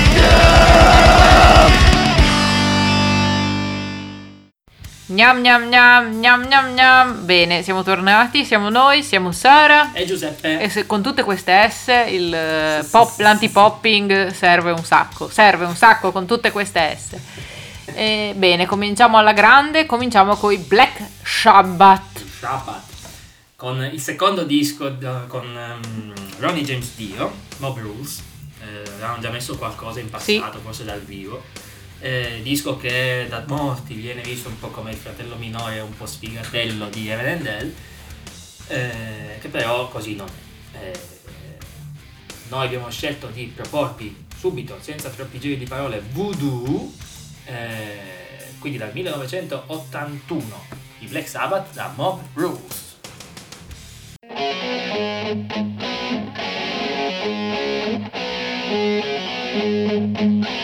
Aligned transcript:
Gnam 5.11 5.41
gnam 5.41 5.69
gnam 5.69 6.13
gnam 6.21 6.45
gnam 6.47 6.75
gnam. 6.75 7.25
Bene, 7.25 7.65
siamo 7.65 7.83
tornati, 7.83 8.45
siamo 8.45 8.69
noi, 8.71 9.03
siamo 9.03 9.33
Sara. 9.33 9.93
E 9.93 10.05
Giuseppe. 10.07 10.61
E 10.61 10.69
se- 10.69 10.87
con 10.87 11.03
tutte 11.03 11.25
queste 11.25 11.69
S 11.69 11.89
il 12.09 12.33
eh, 12.33 12.87
pop- 12.89 13.19
l'anti-popping 13.19 14.29
serve 14.31 14.71
un 14.71 14.85
sacco. 14.85 15.29
Serve 15.29 15.65
un 15.65 15.75
sacco 15.75 16.13
con 16.13 16.27
tutte 16.27 16.53
queste 16.53 16.97
S. 16.97 17.17
E, 17.87 18.35
bene, 18.37 18.67
cominciamo 18.67 19.19
alla 19.19 19.33
grande. 19.33 19.85
Cominciamo 19.85 20.37
con 20.37 20.53
i 20.53 20.59
Black 20.59 21.01
Sabbath. 21.25 22.23
Shabbat. 22.39 22.83
Con 23.57 23.83
il 23.93 24.01
secondo 24.01 24.45
disco 24.45 24.91
da- 24.91 25.25
con 25.27 25.45
ehm, 25.45 26.13
Ronnie 26.39 26.63
James 26.63 26.95
Dio, 26.95 27.33
Mob 27.57 27.79
Rules. 27.81 28.23
Eh, 28.63 28.89
avevamo 28.89 29.19
già 29.21 29.31
messo 29.31 29.57
qualcosa 29.57 29.99
in 29.99 30.09
passato, 30.09 30.61
forse 30.63 30.85
dal 30.85 31.01
vivo. 31.01 31.43
Eh, 32.03 32.41
disco 32.43 32.79
che 32.79 33.27
da 33.29 33.45
molti 33.47 33.93
viene 33.93 34.23
visto 34.23 34.49
un 34.49 34.59
po' 34.59 34.69
come 34.69 34.93
il 34.93 34.97
fratello 34.97 35.37
minore, 35.37 35.81
un 35.81 35.95
po' 35.95 36.07
sfigatello 36.07 36.89
di 36.89 37.09
Evan 37.11 37.47
Hell, 37.47 37.75
eh, 38.69 39.39
che 39.39 39.49
però 39.49 39.89
così 39.89 40.15
non 40.15 40.27
è. 40.73 40.79
Eh, 40.79 40.99
noi 42.49 42.65
abbiamo 42.65 42.91
scelto 42.91 43.27
di 43.27 43.53
proporvi 43.55 44.27
subito, 44.35 44.79
senza 44.81 45.11
troppi 45.11 45.39
giri 45.39 45.59
di 45.59 45.67
parole, 45.67 46.03
Voodoo, 46.13 46.91
eh, 47.45 48.55
quindi 48.59 48.79
dal 48.79 48.93
1981, 48.95 50.65
i 51.01 51.07
Black 51.07 51.29
Sabbath 51.29 51.75
da 51.75 51.93
Mob 51.95 52.23
Rules. 52.33 52.89
Say 59.51 60.60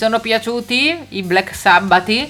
sono 0.00 0.18
piaciuti 0.18 0.98
i 1.10 1.22
Black 1.22 1.54
Sabbath? 1.54 2.28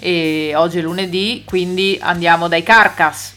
E 0.00 0.52
oggi 0.56 0.78
è 0.78 0.82
lunedì, 0.82 1.44
quindi 1.46 1.96
andiamo 2.02 2.48
dai 2.48 2.64
Carcass. 2.64 3.32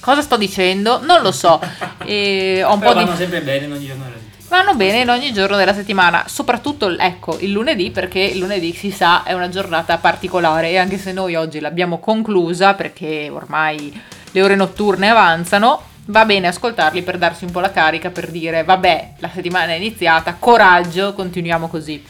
Cosa 0.00 0.20
sto 0.20 0.36
dicendo? 0.36 1.00
Non 1.02 1.22
lo 1.22 1.32
so. 1.32 1.58
E 2.04 2.62
ho 2.62 2.74
un 2.74 2.80
Però 2.80 2.92
po' 2.92 2.98
di... 2.98 3.04
vanno 3.06 3.16
sempre 3.16 3.40
bene 3.40 3.64
in 3.64 3.72
ogni 3.72 3.86
giorno 3.86 4.04
della 4.04 4.18
settimana. 4.18 4.48
Vanno 4.48 4.74
bene 4.74 5.00
in 5.00 5.08
ogni 5.08 5.32
giorno 5.32 5.56
della 5.56 5.72
settimana, 5.72 6.24
soprattutto 6.28 6.98
ecco 6.98 7.38
il 7.40 7.52
lunedì 7.52 7.90
perché 7.90 8.20
il 8.20 8.38
lunedì 8.38 8.74
si 8.74 8.90
sa 8.90 9.22
è 9.22 9.32
una 9.32 9.48
giornata 9.48 9.96
particolare 9.96 10.68
e 10.68 10.76
anche 10.76 10.98
se 10.98 11.12
noi 11.12 11.36
oggi 11.36 11.60
l'abbiamo 11.60 11.98
conclusa 11.98 12.74
perché 12.74 13.30
ormai 13.32 13.98
le 14.30 14.42
ore 14.42 14.56
notturne 14.56 15.08
avanzano, 15.08 15.80
va 16.08 16.26
bene 16.26 16.48
ascoltarli 16.48 17.00
per 17.00 17.16
darsi 17.16 17.44
un 17.44 17.50
po' 17.50 17.60
la 17.60 17.70
carica 17.70 18.10
per 18.10 18.30
dire 18.30 18.62
vabbè 18.62 19.12
la 19.20 19.30
settimana 19.32 19.72
è 19.72 19.76
iniziata, 19.76 20.36
coraggio, 20.38 21.14
continuiamo 21.14 21.68
così. 21.68 22.04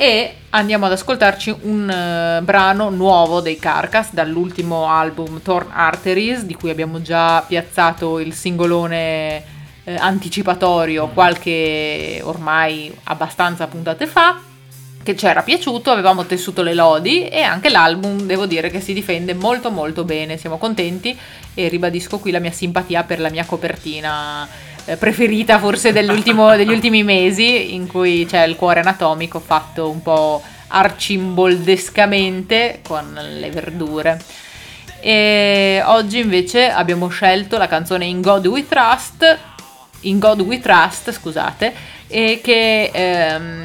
E 0.00 0.34
andiamo 0.50 0.86
ad 0.86 0.92
ascoltarci 0.92 1.56
un 1.62 1.90
eh, 1.90 2.40
brano 2.42 2.88
nuovo 2.88 3.40
dei 3.40 3.58
Carcass 3.58 4.12
dall'ultimo 4.12 4.86
album 4.86 5.42
Torn 5.42 5.70
Arteries 5.72 6.44
di 6.44 6.54
cui 6.54 6.70
abbiamo 6.70 7.02
già 7.02 7.42
piazzato 7.42 8.20
il 8.20 8.32
singolone 8.32 9.42
eh, 9.82 9.96
anticipatorio 9.96 11.08
qualche 11.08 12.20
ormai 12.22 12.96
abbastanza 13.04 13.66
puntate 13.66 14.06
fa 14.06 14.40
che 15.02 15.16
ci 15.16 15.26
era 15.26 15.42
piaciuto, 15.42 15.90
avevamo 15.90 16.26
tessuto 16.26 16.62
le 16.62 16.74
lodi 16.74 17.26
e 17.26 17.40
anche 17.40 17.68
l'album 17.68 18.20
devo 18.20 18.46
dire 18.46 18.70
che 18.70 18.80
si 18.80 18.92
difende 18.92 19.34
molto 19.34 19.72
molto 19.72 20.04
bene, 20.04 20.36
siamo 20.36 20.58
contenti 20.58 21.18
e 21.54 21.66
ribadisco 21.66 22.18
qui 22.18 22.30
la 22.30 22.38
mia 22.38 22.52
simpatia 22.52 23.02
per 23.02 23.18
la 23.18 23.30
mia 23.30 23.44
copertina 23.44 24.46
preferita 24.96 25.58
forse 25.58 25.92
degli 25.92 26.10
ultimi 26.10 27.02
mesi 27.02 27.74
in 27.74 27.86
cui 27.86 28.26
c'è 28.26 28.44
il 28.44 28.56
cuore 28.56 28.80
anatomico 28.80 29.40
fatto 29.40 29.90
un 29.90 30.02
po' 30.02 30.42
arcimboldescamente 30.68 32.80
con 32.82 33.12
le 33.12 33.50
verdure. 33.50 34.20
E 35.00 35.80
oggi 35.84 36.18
invece 36.18 36.70
abbiamo 36.70 37.08
scelto 37.08 37.56
la 37.56 37.68
canzone 37.68 38.06
In 38.06 38.20
God 38.20 38.46
We 38.46 38.66
Trust, 38.66 39.38
In 40.00 40.18
God 40.18 40.40
We 40.40 40.60
Trust, 40.60 41.12
scusate, 41.12 41.72
e 42.08 42.40
che 42.42 42.90
ehm, 42.92 43.62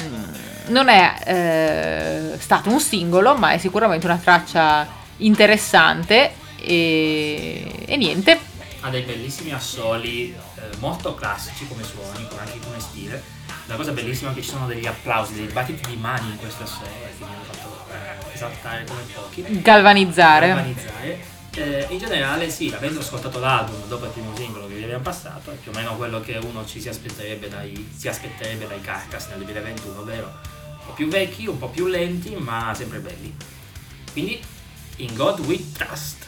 non 0.66 0.88
è 0.88 1.14
eh, 1.26 2.38
stato 2.38 2.70
un 2.70 2.80
singolo, 2.80 3.34
ma 3.34 3.50
è 3.50 3.58
sicuramente 3.58 4.06
una 4.06 4.20
traccia 4.22 4.86
interessante 5.18 6.32
e, 6.60 7.84
e 7.86 7.96
niente. 7.96 8.38
Ha 8.80 8.90
dei 8.90 9.02
bellissimi 9.02 9.52
assoli, 9.52 10.34
eh, 10.70 10.76
molto 10.78 11.14
classici 11.14 11.66
come 11.66 11.82
suoni, 11.82 12.26
come 12.28 12.40
anche 12.40 12.58
come 12.60 12.80
stile. 12.80 13.22
La 13.66 13.76
cosa 13.76 13.92
bellissima 13.92 14.30
è 14.30 14.34
che 14.34 14.42
ci 14.42 14.50
sono 14.50 14.66
degli 14.66 14.86
applausi, 14.86 15.34
dei 15.34 15.46
battiti 15.46 15.88
di 15.88 15.96
mani 15.96 16.30
in 16.30 16.38
questo 16.38 16.64
assolo 16.64 16.86
che 16.86 17.24
mi 17.24 17.32
hanno 17.32 17.44
fatto 17.44 17.86
eh, 17.92 18.34
esaltare 18.34 18.84
come 18.84 19.02
pochi. 19.14 19.60
Galvanizzare. 19.62 20.48
Galvanizzare. 20.48 21.32
Eh, 21.56 21.86
in 21.90 21.98
generale 21.98 22.50
sì, 22.50 22.72
avendo 22.74 22.98
ascoltato 22.98 23.38
l'album 23.38 23.86
dopo 23.86 24.06
il 24.06 24.10
primo 24.10 24.34
singolo 24.34 24.66
che 24.66 24.74
vi 24.74 24.82
abbiamo 24.82 25.04
passato, 25.04 25.52
è 25.52 25.54
più 25.54 25.70
o 25.70 25.74
meno 25.74 25.96
quello 25.96 26.20
che 26.20 26.36
uno 26.42 26.66
ci 26.66 26.80
si 26.80 26.88
aspetterebbe 26.88 27.48
dai, 27.48 27.92
si 27.96 28.08
aspetterebbe 28.08 28.66
dai 28.66 28.80
Carcass 28.80 29.28
nel 29.28 29.38
2021, 29.38 30.00
ovvero 30.00 30.26
un 30.26 30.86
po' 30.86 30.92
più 30.92 31.06
vecchi, 31.08 31.46
un 31.46 31.58
po' 31.58 31.68
più 31.68 31.86
lenti, 31.86 32.34
ma 32.34 32.74
sempre 32.74 32.98
belli. 32.98 33.34
Quindi, 34.12 34.42
in 34.96 35.14
God 35.14 35.40
We 35.40 35.72
Trust. 35.72 36.26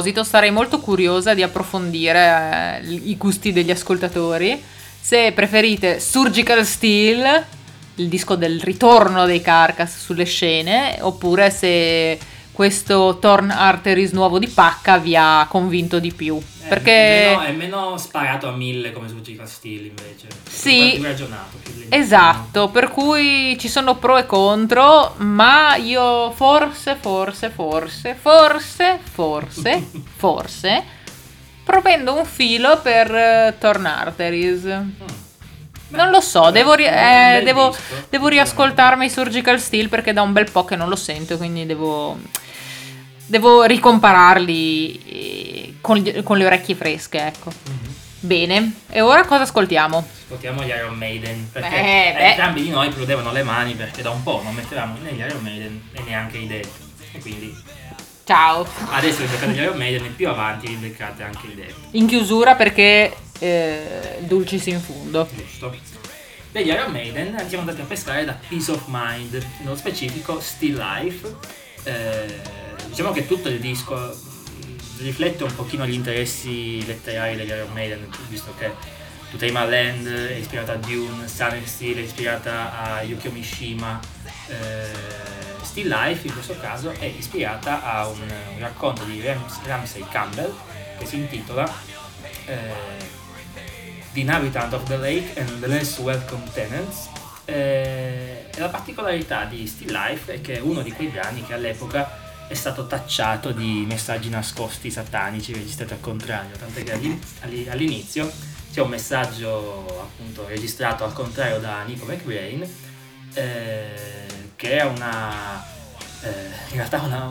Proposito 0.00 0.24
sarei 0.24 0.50
molto 0.50 0.80
curiosa 0.80 1.34
di 1.34 1.42
approfondire 1.42 2.80
eh, 2.82 2.90
i 2.90 3.16
gusti 3.18 3.52
degli 3.52 3.70
ascoltatori. 3.70 4.60
Se 4.98 5.32
preferite 5.32 6.00
Surgical 6.00 6.64
Steel, 6.64 7.44
il 7.96 8.08
disco 8.08 8.34
del 8.34 8.60
ritorno 8.62 9.26
dei 9.26 9.42
Carcass 9.42 9.98
sulle 9.98 10.24
scene, 10.24 10.96
oppure 11.00 11.50
se 11.50 12.18
questo 12.50 13.18
Torn 13.20 13.50
Arteries 13.50 14.12
nuovo 14.12 14.38
di 14.38 14.48
Pacca 14.48 14.96
vi 14.96 15.14
ha 15.16 15.46
convinto 15.50 15.98
di 15.98 16.12
più. 16.12 16.40
È 16.70 16.74
Perché 16.74 16.92
meno, 16.92 17.40
è 17.40 17.52
meno 17.52 17.96
sparato 17.96 18.46
a 18.46 18.52
mille 18.52 18.92
come 18.92 19.08
Surgical 19.08 19.48
Steel 19.48 19.86
invece. 19.86 20.28
Sì. 20.48 20.92
Più 20.94 21.02
ragionato. 21.02 21.56
Più. 21.60 21.86
Esatto, 21.88 22.68
per 22.68 22.90
cui 22.90 23.56
ci 23.58 23.68
sono 23.68 23.96
pro 23.96 24.16
e 24.18 24.24
contro, 24.24 25.14
ma 25.16 25.74
io 25.74 26.30
forse, 26.30 26.96
forse, 27.00 27.50
forse, 27.50 28.14
forse, 28.14 29.00
forse, 29.02 29.90
forse, 30.16 30.84
propendo 31.64 32.14
un 32.14 32.24
filo 32.24 32.78
per 32.80 33.12
eh, 33.12 33.56
Torn 33.58 33.86
Arteries. 33.86 34.62
Non 35.88 36.10
lo 36.10 36.20
so, 36.20 36.52
devo, 36.52 36.74
ri- 36.74 36.84
eh, 36.84 37.40
devo, 37.42 37.74
devo 38.08 38.28
riascoltarmi 38.28 39.06
i 39.06 39.10
Surgical 39.10 39.58
Steel 39.58 39.88
perché 39.88 40.12
da 40.12 40.22
un 40.22 40.32
bel 40.32 40.48
po' 40.48 40.64
che 40.64 40.76
non 40.76 40.88
lo 40.88 40.94
sento, 40.94 41.36
quindi 41.36 41.66
devo, 41.66 42.16
devo 43.26 43.64
ricompararli 43.64 45.09
con, 45.80 46.22
con 46.22 46.38
le 46.38 46.46
orecchie 46.46 46.74
fresche, 46.74 47.26
ecco. 47.26 47.50
Mhm. 47.68 47.94
Bene, 48.22 48.72
e 48.90 49.00
ora 49.00 49.24
cosa 49.24 49.42
ascoltiamo? 49.42 50.06
Ascoltiamo 50.24 50.62
gli 50.62 50.68
Iron 50.68 50.94
Maiden 50.94 51.48
perché 51.50 51.74
Eh, 51.74 52.12
beh. 52.14 52.28
entrambi 52.30 52.62
di 52.62 52.68
noi 52.68 52.90
prudevano 52.90 53.32
le 53.32 53.42
mani 53.42 53.72
perché 53.74 54.02
da 54.02 54.10
un 54.10 54.22
po' 54.22 54.42
non 54.44 54.54
mettevamo 54.54 54.98
né 55.00 55.12
gli 55.12 55.20
Iron 55.20 55.42
Maiden 55.42 55.82
e 55.92 56.02
neanche 56.02 56.36
i 56.36 56.46
Dead. 56.46 56.68
E 57.12 57.18
quindi 57.18 57.56
Ciao! 58.24 58.66
adesso 58.90 59.22
vi 59.22 59.26
beccate 59.26 59.52
gli 59.52 59.58
Iron 59.60 59.76
Maiden 59.78 60.04
e 60.04 60.08
più 60.08 60.28
avanti 60.28 60.66
vi 60.68 60.74
beccate 60.74 61.22
anche 61.22 61.46
i 61.46 61.54
Dead. 61.54 61.72
In 61.92 62.06
chiusura 62.06 62.54
perché 62.56 63.14
eh, 63.38 64.18
dulcis 64.20 64.66
in 64.66 64.80
fundo. 64.80 65.26
Giusto. 65.34 65.74
Degli 66.52 66.68
Iron 66.68 66.92
Maiden 66.92 67.36
siamo 67.48 67.62
andati 67.62 67.80
a 67.80 67.84
pescare 67.84 68.24
da 68.26 68.36
Peace 68.48 68.70
of 68.70 68.82
Mind, 68.88 69.42
nello 69.62 69.76
specifico 69.76 70.40
Still 70.40 70.76
Life. 70.76 71.34
Eh, 71.84 72.38
diciamo 72.88 73.12
che 73.12 73.26
tutto 73.26 73.48
il 73.48 73.60
disco 73.60 74.14
riflette 75.02 75.44
un 75.44 75.54
pochino 75.54 75.86
gli 75.86 75.92
interessi 75.92 76.84
letterari 76.86 77.36
degli 77.36 77.48
Iron 77.48 77.72
Maiden, 77.72 78.08
visto 78.28 78.54
che 78.56 78.70
To 79.30 79.36
Land 79.68 80.06
è 80.06 80.34
ispirata 80.34 80.72
a 80.72 80.76
Dune, 80.76 81.28
and 81.28 81.64
Steel 81.66 81.98
è 81.98 82.00
ispirata 82.00 82.96
a 82.96 83.02
Yukio 83.02 83.30
Mishima, 83.30 84.00
eh, 84.48 85.20
Still 85.62 85.88
Life 85.88 86.26
in 86.26 86.32
questo 86.32 86.58
caso 86.58 86.90
è 86.90 87.04
ispirata 87.04 87.84
a 87.84 88.08
un, 88.08 88.20
un 88.20 88.58
racconto 88.58 89.04
di 89.04 89.22
Rams- 89.24 89.60
Ramsey 89.64 90.04
Campbell 90.10 90.52
che 90.98 91.06
si 91.06 91.16
intitola 91.16 91.72
eh, 92.46 93.18
The 94.12 94.20
Inhabitant 94.20 94.72
of 94.72 94.82
the 94.84 94.96
Lake 94.96 95.38
and 95.38 95.60
the 95.60 95.68
Less 95.68 95.98
Welcome 95.98 96.50
Tenants. 96.52 97.08
Eh, 97.44 98.46
e 98.52 98.58
la 98.58 98.68
particolarità 98.68 99.44
di 99.44 99.66
Still 99.66 99.92
Life 99.92 100.32
è 100.32 100.40
che 100.40 100.56
è 100.56 100.60
uno 100.60 100.82
di 100.82 100.90
quei 100.92 101.08
brani 101.08 101.44
che 101.44 101.54
all'epoca 101.54 102.29
è 102.50 102.54
stato 102.54 102.88
tacciato 102.88 103.52
di 103.52 103.84
messaggi 103.86 104.28
nascosti 104.28 104.90
satanici 104.90 105.52
registrati 105.52 105.92
al 105.92 106.00
contrario, 106.00 106.56
tant'è 106.56 106.82
che 106.82 106.92
all'in- 106.92 107.20
all'i- 107.42 107.68
all'inizio 107.68 108.28
c'è 108.72 108.80
un 108.80 108.88
messaggio 108.88 109.86
appunto 110.00 110.48
registrato 110.48 111.04
al 111.04 111.12
contrario 111.12 111.60
da 111.60 111.84
Nico 111.84 112.06
McBrain 112.06 112.68
eh, 113.34 114.26
che 114.56 114.78
è 114.78 114.82
una 114.84 115.64
eh, 116.22 116.50
in 116.70 116.74
realtà 116.74 117.00
una, 117.02 117.30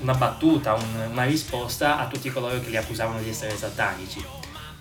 una 0.00 0.14
battuta, 0.14 0.74
un- 0.74 1.08
una 1.10 1.24
risposta 1.24 1.98
a 1.98 2.06
tutti 2.06 2.28
coloro 2.28 2.60
che 2.60 2.68
li 2.68 2.76
accusavano 2.76 3.18
di 3.22 3.30
essere 3.30 3.56
satanici. 3.56 4.22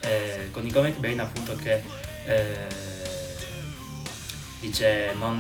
Eh, 0.01 0.50
con 0.51 0.63
Nico 0.63 0.81
McBain 0.81 1.21
appunto 1.21 1.55
che 1.55 1.81
eh, 2.25 2.67
dice 4.59 5.13
non, 5.17 5.38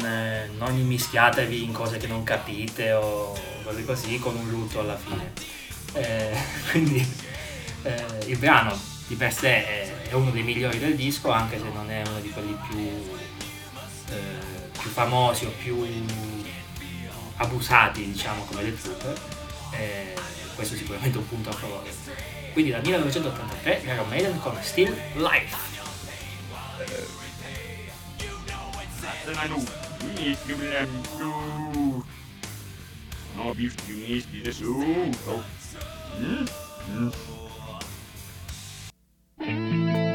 non 0.57 0.77
immischiatevi 0.77 1.61
in 1.61 1.73
cose 1.73 1.97
che 1.97 2.07
non 2.07 2.23
capite 2.23 2.93
o 2.93 3.35
cose 3.69 3.85
così 3.85 4.19
con 4.19 4.35
un 4.35 4.49
lutto 4.49 4.79
alla 4.79 4.97
fine. 4.97 5.31
Eh, 5.93 6.35
quindi 6.71 7.05
eh, 7.83 8.05
il 8.25 8.37
brano 8.37 8.77
di 9.07 9.15
per 9.15 9.33
sé 9.33 9.65
è, 9.65 10.09
è 10.09 10.13
uno 10.13 10.31
dei 10.31 10.43
migliori 10.43 10.79
del 10.79 10.95
disco 10.95 11.31
anche 11.31 11.57
se 11.57 11.69
non 11.73 11.89
è 11.89 12.03
uno 12.07 12.19
di 12.19 12.29
quelli 12.29 12.55
più, 12.67 12.77
eh, 12.77 14.69
più 14.79 14.89
famosi 14.89 15.45
o 15.45 15.51
più 15.51 15.85
abusati 17.37 18.11
diciamo 18.11 18.43
come 18.43 18.63
le 18.63 18.79
Trooper 18.79 19.17
eh, 19.71 20.13
questo 20.55 20.75
è 20.75 20.77
sicuramente 20.77 21.17
un 21.17 21.27
punto 21.27 21.49
a 21.49 21.53
favore. 21.53 21.89
Quindi 22.53 22.71
dal 22.71 22.81
1983 22.81 23.81
Iron 23.85 24.09
Maiden 24.09 24.39
con 24.39 24.57
Still 24.61 24.93
Life 25.15 25.77
No 33.43 33.53
visto 33.53 33.83
misti 33.87 34.41
de 34.41 34.53
su. 34.53 34.83
Thank 39.39 40.08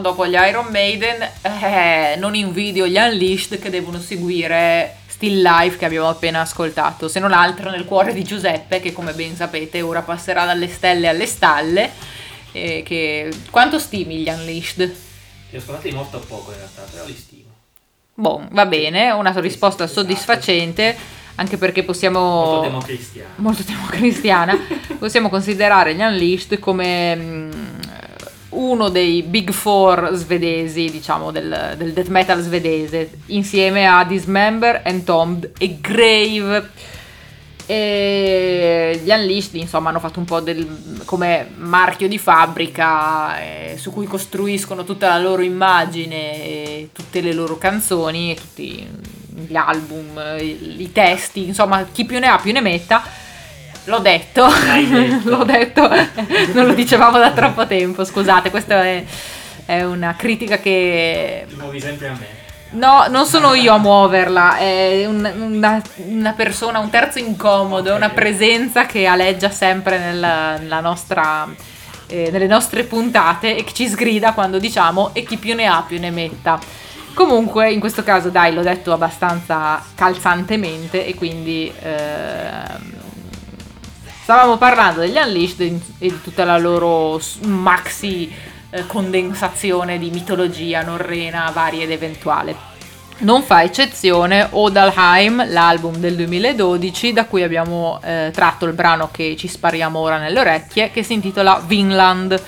ritorno 0.00 0.02
dopo 0.02 0.26
gli 0.26 0.34
Iron 0.34 0.66
Maiden. 0.70 1.22
Eh, 1.42 2.16
non 2.16 2.34
invidio 2.34 2.86
gli 2.86 2.96
Unleashed 2.96 3.58
che 3.60 3.70
devono 3.70 3.98
seguire 4.00 4.96
Still 5.06 5.42
Life 5.42 5.76
che 5.76 5.84
abbiamo 5.84 6.08
appena 6.08 6.40
ascoltato, 6.40 7.08
se 7.08 7.20
non 7.20 7.32
altro 7.32 7.70
nel 7.70 7.84
cuore 7.84 8.12
di 8.14 8.24
Giuseppe 8.24 8.80
che 8.80 8.92
come 8.92 9.12
ben 9.12 9.36
sapete 9.36 9.82
ora 9.82 10.00
passerà 10.02 10.44
dalle 10.46 10.68
stelle 10.68 11.08
alle 11.08 11.26
stalle. 11.26 11.90
eh, 12.52 12.82
che... 12.84 13.30
Quanto 13.50 13.78
stimi 13.78 14.16
gli 14.16 14.28
Unleashed? 14.28 14.80
Li 15.50 15.56
ho 15.56 15.60
ascoltati 15.60 15.90
molto 15.92 16.18
poco 16.20 16.50
in 16.50 16.56
realtà, 16.56 16.82
però 16.90 17.04
li 17.06 17.14
stimo. 17.16 17.48
Boh, 18.14 18.46
va 18.50 18.66
bene, 18.66 19.10
una 19.10 19.32
risposta 19.36 19.84
Esatto. 19.84 20.00
soddisfacente, 20.00 20.96
anche 21.36 21.56
perché 21.56 21.80
Molto 21.80 21.92
possiamo... 21.92 22.60
democristiano. 22.60 23.28
molto 23.36 23.62
democristiana, 23.66 24.58
possiamo 24.98 25.28
considerare 25.28 25.94
gli 25.94 26.02
Unleashed 26.02 26.58
come 26.58 27.16
mm, 27.16 27.50
uno 28.50 28.88
dei 28.88 29.22
big 29.22 29.50
four 29.50 30.10
svedesi, 30.14 30.90
diciamo, 30.90 31.30
del, 31.30 31.74
del 31.76 31.92
death 31.92 32.08
metal 32.08 32.40
svedese, 32.42 33.10
insieme 33.26 33.86
a 33.86 34.04
Dismember, 34.04 34.82
Entombed 34.84 35.52
e 35.58 35.78
Grave. 35.80 36.70
E 37.66 39.00
gli 39.04 39.10
Unleashed, 39.10 39.54
insomma, 39.54 39.90
hanno 39.90 40.00
fatto 40.00 40.18
un 40.18 40.24
po' 40.24 40.40
del, 40.40 40.66
come 41.04 41.50
marchio 41.54 42.08
di 42.08 42.18
fabbrica 42.18 43.40
eh, 43.40 43.76
su 43.78 43.92
cui 43.92 44.06
costruiscono 44.06 44.82
tutta 44.82 45.06
la 45.06 45.18
loro 45.20 45.42
immagine, 45.42 46.88
tutte 46.92 47.20
le 47.20 47.32
loro 47.32 47.58
canzoni, 47.58 48.34
tutti 48.34 48.84
gli 49.46 49.54
album, 49.54 50.20
i, 50.40 50.82
i 50.82 50.90
testi, 50.90 51.46
insomma, 51.46 51.86
chi 51.92 52.04
più 52.04 52.18
ne 52.18 52.26
ha 52.26 52.38
più 52.38 52.50
ne 52.52 52.60
metta. 52.60 53.28
L'ho 53.90 53.98
detto, 53.98 54.46
detto. 54.86 55.28
l'ho 55.36 55.44
detto, 55.44 55.88
non 56.52 56.66
lo 56.66 56.74
dicevamo 56.74 57.18
da 57.18 57.32
troppo 57.32 57.66
tempo, 57.66 58.04
scusate, 58.04 58.48
questa 58.50 58.84
è, 58.84 59.04
è 59.66 59.82
una 59.82 60.14
critica 60.16 60.58
che 60.58 61.44
Ti 61.48 61.54
muovi 61.56 61.80
sempre 61.80 62.06
a 62.08 62.12
me. 62.12 62.26
No, 62.72 63.06
non 63.08 63.26
sono 63.26 63.54
io 63.54 63.74
a 63.74 63.78
muoverla, 63.78 64.58
è 64.58 65.04
un- 65.06 65.28
una, 65.56 65.82
una 66.06 66.32
persona, 66.34 66.78
un 66.78 66.88
terzo 66.88 67.18
incomodo, 67.18 67.90
Ok. 67.90 67.96
una 67.96 68.10
presenza 68.10 68.86
che 68.86 69.06
aleggia 69.06 69.50
sempre 69.50 69.98
nella, 69.98 70.56
nella 70.56 70.78
nostra, 70.78 71.48
eh, 72.06 72.28
nelle 72.30 72.46
nostre 72.46 72.84
puntate 72.84 73.56
e 73.56 73.64
che 73.64 73.72
ci 73.72 73.88
sgrida 73.88 74.34
quando 74.34 74.60
diciamo 74.60 75.10
e 75.14 75.24
chi 75.24 75.36
più 75.36 75.56
ne 75.56 75.66
ha 75.66 75.82
più 75.84 75.98
ne 75.98 76.10
metta. 76.12 76.60
Comunque, 77.12 77.72
in 77.72 77.80
questo 77.80 78.04
caso, 78.04 78.28
dai, 78.28 78.54
l'ho 78.54 78.62
detto 78.62 78.92
abbastanza 78.92 79.82
calzantemente 79.96 81.04
e 81.04 81.16
quindi 81.16 81.72
ehm, 81.82 82.98
stavamo 84.30 84.58
parlando 84.58 85.00
degli 85.00 85.16
Unleashed 85.16 85.60
e 85.98 86.08
di 86.08 86.20
tutta 86.22 86.44
la 86.44 86.56
loro 86.56 87.20
maxi 87.46 88.32
eh, 88.70 88.86
condensazione 88.86 89.98
di 89.98 90.10
mitologia 90.10 90.82
norrena 90.82 91.50
varia 91.52 91.82
ed 91.82 91.90
eventuale. 91.90 92.54
Non 93.18 93.42
fa 93.42 93.64
eccezione 93.64 94.46
Odalheim, 94.48 95.50
l'album 95.50 95.96
del 95.96 96.14
2012, 96.14 97.12
da 97.12 97.24
cui 97.24 97.42
abbiamo 97.42 97.98
eh, 98.04 98.30
tratto 98.32 98.66
il 98.66 98.72
brano 98.72 99.08
che 99.10 99.34
ci 99.36 99.48
spariamo 99.48 99.98
ora 99.98 100.18
nelle 100.18 100.38
orecchie, 100.38 100.92
che 100.92 101.02
si 101.02 101.14
intitola 101.14 101.60
Vinland. 101.66 102.40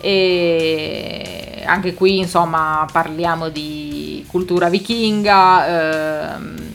E 0.00 1.64
anche 1.66 1.94
qui, 1.94 2.18
insomma, 2.18 2.86
parliamo 2.92 3.48
di 3.48 4.24
cultura 4.28 4.68
vichinga, 4.68 6.36
ehm, 6.36 6.72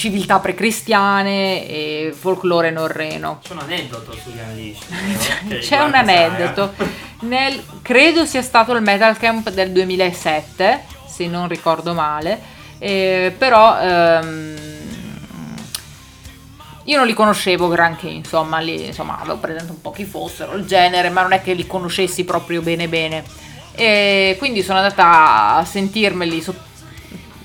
civiltà 0.00 0.38
precristiane 0.38 1.68
e 1.68 2.14
folklore 2.18 2.70
norreno. 2.70 3.40
C'è 3.46 3.52
un 3.52 3.58
aneddoto 3.58 4.12
sugli 4.12 4.38
Unleashed. 4.42 5.44
che 5.46 5.58
C'è 5.58 5.78
un 5.80 5.94
aneddoto. 5.94 6.72
Nel- 7.20 7.62
credo 7.82 8.24
sia 8.24 8.40
stato 8.40 8.72
il 8.72 8.80
Metal 8.80 9.14
Camp 9.18 9.50
del 9.50 9.72
2007, 9.72 10.84
se 11.06 11.26
non 11.26 11.48
ricordo 11.48 11.92
male. 11.92 12.40
eh, 12.78 13.34
però 13.36 13.78
ehm, 13.78 14.56
io 16.84 16.96
non 16.96 17.06
li 17.06 17.12
conoscevo 17.12 17.68
granché, 17.68 18.08
insomma, 18.08 18.58
li, 18.58 18.86
insomma, 18.86 19.18
avevo 19.20 19.36
presente 19.36 19.70
un 19.70 19.82
po' 19.82 19.90
chi 19.90 20.06
fossero, 20.06 20.54
il 20.54 20.64
genere, 20.64 21.10
ma 21.10 21.20
non 21.20 21.32
è 21.32 21.42
che 21.42 21.52
li 21.52 21.66
conoscessi 21.66 22.24
proprio 22.24 22.62
bene 22.62 22.88
bene. 22.88 23.22
E 23.72 24.34
quindi 24.38 24.62
sono 24.62 24.78
andata 24.78 25.56
a 25.56 25.64
sentirmeli 25.66 26.40
sotto 26.40 26.69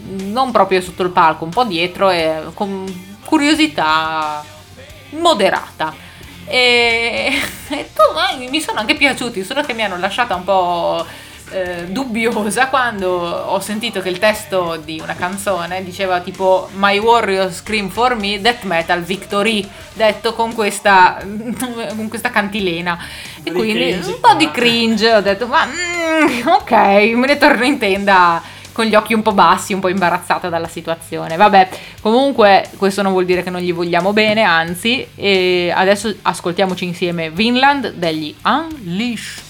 non 0.08 0.52
proprio 0.52 0.82
sotto 0.82 1.04
il 1.04 1.12
palco, 1.12 1.44
un 1.44 1.52
po' 1.52 1.64
dietro 1.64 2.10
e 2.10 2.44
con 2.54 2.86
curiosità 3.24 4.44
moderata. 5.12 5.94
E, 6.46 7.32
e 7.70 7.90
tu- 7.94 8.50
mi 8.50 8.62
sono 8.62 8.80
anche 8.80 8.96
piaciuti, 8.96 9.44
solo 9.44 9.62
che 9.62 9.74
mi 9.74 9.84
hanno 9.84 9.98
lasciata 9.98 10.36
un 10.36 10.44
po' 10.44 11.06
eh, 11.52 11.86
dubbiosa 11.86 12.68
quando 12.68 13.10
ho 13.12 13.60
sentito 13.60 14.02
che 14.02 14.10
il 14.10 14.18
testo 14.18 14.80
di 14.84 15.00
una 15.00 15.14
canzone 15.14 15.84
diceva 15.84 16.20
tipo 16.20 16.70
My 16.74 16.98
Warrior 16.98 17.52
Scream 17.52 17.90
for 17.90 18.16
Me, 18.16 18.42
Death 18.42 18.64
Metal 18.64 19.02
Victory, 19.02 19.68
detto 19.94 20.34
con 20.34 20.54
questa, 20.54 21.18
con 21.24 22.08
questa 22.10 22.30
cantilena. 22.30 22.98
E 23.44 23.52
quindi 23.52 23.92
cringe 23.92 24.08
un 24.10 24.20
po' 24.20 24.34
di 24.34 24.50
cringe, 24.52 25.14
ho 25.14 25.22
detto 25.22 25.48
ma 25.48 25.66
mm, 25.66 26.48
ok, 26.48 26.72
me 26.72 27.28
ne 27.28 27.38
torno 27.38 27.64
in 27.64 27.78
tenda 27.78 28.42
con 28.76 28.84
gli 28.84 28.94
occhi 28.94 29.14
un 29.14 29.22
po' 29.22 29.32
bassi, 29.32 29.72
un 29.72 29.80
po' 29.80 29.88
imbarazzata 29.88 30.50
dalla 30.50 30.68
situazione. 30.68 31.38
Vabbè, 31.38 31.70
comunque 32.02 32.70
questo 32.76 33.02
non 33.02 33.14
vuol 33.14 33.24
dire 33.24 33.42
che 33.42 33.50
non 33.50 33.62
gli 33.62 33.74
vogliamo 33.74 34.12
bene, 34.12 34.44
anzi, 34.44 35.08
adesso 35.74 36.14
ascoltiamoci 36.24 36.84
insieme 36.84 37.30
Vinland 37.30 37.94
degli 37.94 38.36
Unleashed. 38.44 39.45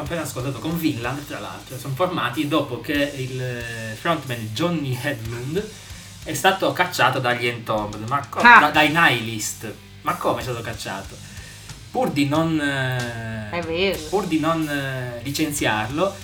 Abbiamo 0.00 0.02
appena 0.02 0.22
ascoltato 0.22 0.58
con 0.58 0.78
Vinland, 0.78 1.26
tra 1.26 1.38
l'altro, 1.38 1.78
sono 1.78 1.94
formati 1.94 2.48
dopo 2.48 2.80
che 2.80 2.92
il 3.16 3.40
eh, 3.40 3.96
frontman 3.98 4.50
Johnny 4.52 4.98
Hedlund 5.00 5.68
è 6.24 6.34
stato 6.34 6.72
cacciato 6.72 7.18
dagli 7.18 7.46
Entombed, 7.46 8.06
ma 8.08 8.24
co- 8.28 8.40
Ah. 8.40 8.60
da- 8.60 8.70
dai 8.70 8.90
Nihilist. 8.90 9.72
Ma 10.02 10.14
come 10.14 10.40
è 10.40 10.42
stato 10.42 10.60
cacciato? 10.60 11.16
Pur 11.90 12.10
di 12.10 12.26
non, 12.26 12.58
eh, 12.60 13.48
pur 14.08 14.24
di 14.26 14.38
non 14.38 14.66
eh, 14.68 15.20
licenziarlo, 15.22 16.14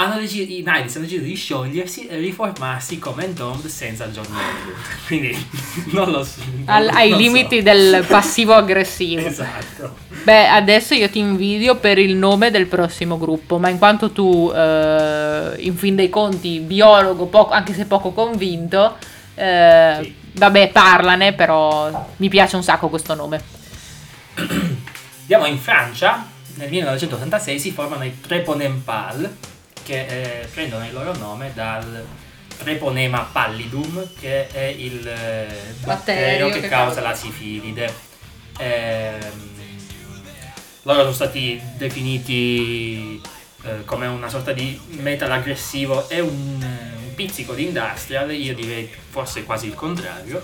hanno 0.00 0.18
deci- 0.18 0.58
i 0.58 0.62
Nihilist 0.64 0.96
hanno 0.96 1.04
deciso 1.04 1.22
di 1.22 1.34
sciogliersi 1.34 2.06
e 2.06 2.16
riformarsi 2.16 2.98
come 2.98 3.24
Entombed 3.26 3.66
senza 3.70 4.06
Johnny 4.08 4.28
Hedlund. 4.28 4.76
Quindi 5.06 5.46
non 5.92 6.10
lo 6.10 6.24
so. 6.24 6.40
Al- 6.66 6.86
non 6.86 6.96
ai 6.96 7.10
so. 7.10 7.16
limiti 7.16 7.62
del 7.62 8.04
passivo 8.08 8.54
aggressivo. 8.54 9.26
Esatto. 9.26 9.96
Beh, 10.22 10.48
adesso 10.48 10.94
io 10.94 11.08
ti 11.10 11.18
invidio 11.18 11.76
per 11.76 11.98
il 11.98 12.14
nome 12.16 12.50
del 12.50 12.66
prossimo 12.66 13.18
gruppo, 13.18 13.58
ma 13.58 13.68
in 13.68 13.78
quanto 13.78 14.10
tu, 14.10 14.50
eh, 14.54 15.54
in 15.58 15.76
fin 15.76 15.94
dei 15.96 16.08
conti, 16.08 16.60
biologo, 16.60 17.26
poco- 17.26 17.52
anche 17.52 17.74
se 17.74 17.84
poco 17.84 18.12
convinto, 18.12 18.96
eh, 19.34 19.98
Sì. 20.02 20.14
vabbè, 20.34 20.70
parlane, 20.70 21.32
però 21.34 22.06
mi 22.16 22.28
piace 22.28 22.56
un 22.56 22.62
sacco 22.62 22.88
questo 22.88 23.14
nome. 23.14 23.42
Andiamo 25.20 25.46
in 25.46 25.58
Francia, 25.58 26.26
nel 26.56 26.68
1986 26.70 27.58
si 27.58 27.70
formano 27.70 28.04
i 28.04 28.20
Treponempal, 28.20 29.36
che 29.90 30.42
eh, 30.42 30.46
prendono 30.46 30.86
il 30.86 30.92
loro 30.92 31.16
nome 31.16 31.50
dal 31.52 32.06
Treponema 32.58 33.28
pallidum, 33.32 34.06
che 34.20 34.46
è 34.46 34.66
il 34.66 35.04
eh, 35.04 35.74
batterio 35.82 36.48
che, 36.48 36.60
che 36.60 36.68
causa 36.68 37.00
la 37.00 37.12
sifilide. 37.12 37.92
Ehm, 38.58 39.48
loro 40.82 41.00
sono 41.00 41.12
stati 41.12 41.60
definiti 41.76 43.20
eh, 43.64 43.84
come 43.84 44.06
una 44.06 44.28
sorta 44.28 44.52
di 44.52 44.80
metal 44.90 45.32
aggressivo 45.32 46.08
e 46.08 46.20
un, 46.20 46.62
eh, 46.62 46.96
un 47.08 47.14
pizzico 47.16 47.54
di 47.54 47.64
industrial, 47.64 48.32
io 48.32 48.54
direi 48.54 48.88
forse 49.08 49.42
quasi 49.42 49.66
il 49.66 49.74
contrario. 49.74 50.40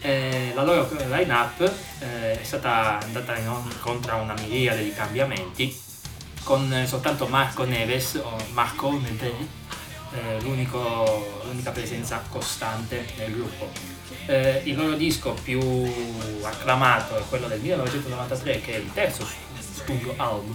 Eh, 0.00 0.50
la 0.52 0.64
loro 0.64 0.90
line-up 1.08 1.60
eh, 2.00 2.40
è 2.40 2.42
stata 2.42 2.98
andata 3.00 3.36
incontro 3.36 4.14
a 4.14 4.16
una 4.16 4.34
miriade 4.40 4.82
di 4.82 4.92
cambiamenti 4.92 5.88
con 6.42 6.72
eh, 6.72 6.86
soltanto 6.86 7.26
Marco 7.26 7.64
Neves 7.64 8.14
o 8.22 8.36
Marco 8.52 8.90
Neves 8.90 9.32
eh, 10.12 10.40
l'unico- 10.42 11.42
l'unica 11.44 11.70
presenza 11.70 12.22
costante 12.28 13.06
nel 13.16 13.32
gruppo. 13.32 13.70
Eh, 14.26 14.62
il 14.64 14.76
loro 14.76 14.94
disco 14.94 15.36
più 15.42 15.60
acclamato 16.42 17.16
è 17.16 17.22
quello 17.28 17.46
del 17.48 17.60
1993 17.60 18.60
che 18.60 18.74
è 18.74 18.76
il 18.78 18.90
terzo 18.92 19.26
studio 19.58 20.14
album, 20.16 20.54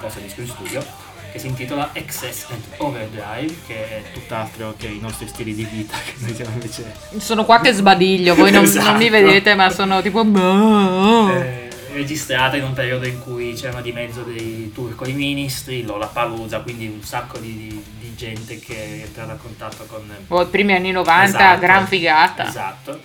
terzo 0.00 0.18
disco 0.20 0.40
in 0.40 0.48
studio, 0.48 0.84
che 1.32 1.38
si 1.38 1.46
intitola 1.46 1.90
Excess 1.92 2.46
and 2.50 2.62
Overdrive, 2.78 3.56
che 3.66 3.88
è 3.88 4.02
tutt'altro 4.12 4.74
che 4.76 4.86
i 4.88 4.98
nostri 5.00 5.28
stili 5.28 5.54
di 5.54 5.64
vita, 5.64 5.96
che 6.04 6.14
noi 6.18 6.34
siamo 6.34 6.52
invece 6.52 6.92
Sono 7.18 7.44
qua 7.44 7.60
che 7.60 7.72
sbadiglio, 7.72 8.34
voi 8.34 8.50
non, 8.50 8.64
non 8.64 8.96
mi 8.96 9.06
Esatto. 9.06 9.10
vedete, 9.10 9.54
ma 9.54 9.70
sono 9.70 10.02
tipo... 10.02 10.22
eh, 10.22 11.59
registrata 11.92 12.56
in 12.56 12.64
un 12.64 12.72
periodo 12.72 13.06
in 13.06 13.20
cui 13.20 13.52
c'erano 13.54 13.80
di 13.82 13.92
mezzo 13.92 14.22
dei 14.22 14.70
Turco 14.72 15.06
i 15.06 15.12
Ministri, 15.12 15.82
Lollapalooza, 15.82 16.60
quindi 16.60 16.86
un 16.86 17.02
sacco 17.02 17.38
di, 17.38 17.56
di- 17.56 17.98
gente 18.20 18.58
che 18.58 18.74
è 18.76 19.02
entrata 19.04 19.32
a 19.32 19.36
contatto 19.36 19.86
con... 19.86 20.02
Oh, 20.28 20.42
I 20.42 20.46
primi 20.46 20.74
anni 20.74 20.90
90, 20.90 21.24
Esatto. 21.38 21.60
gran 21.60 21.86
figata. 21.86 22.46
Esatto. 22.46 23.00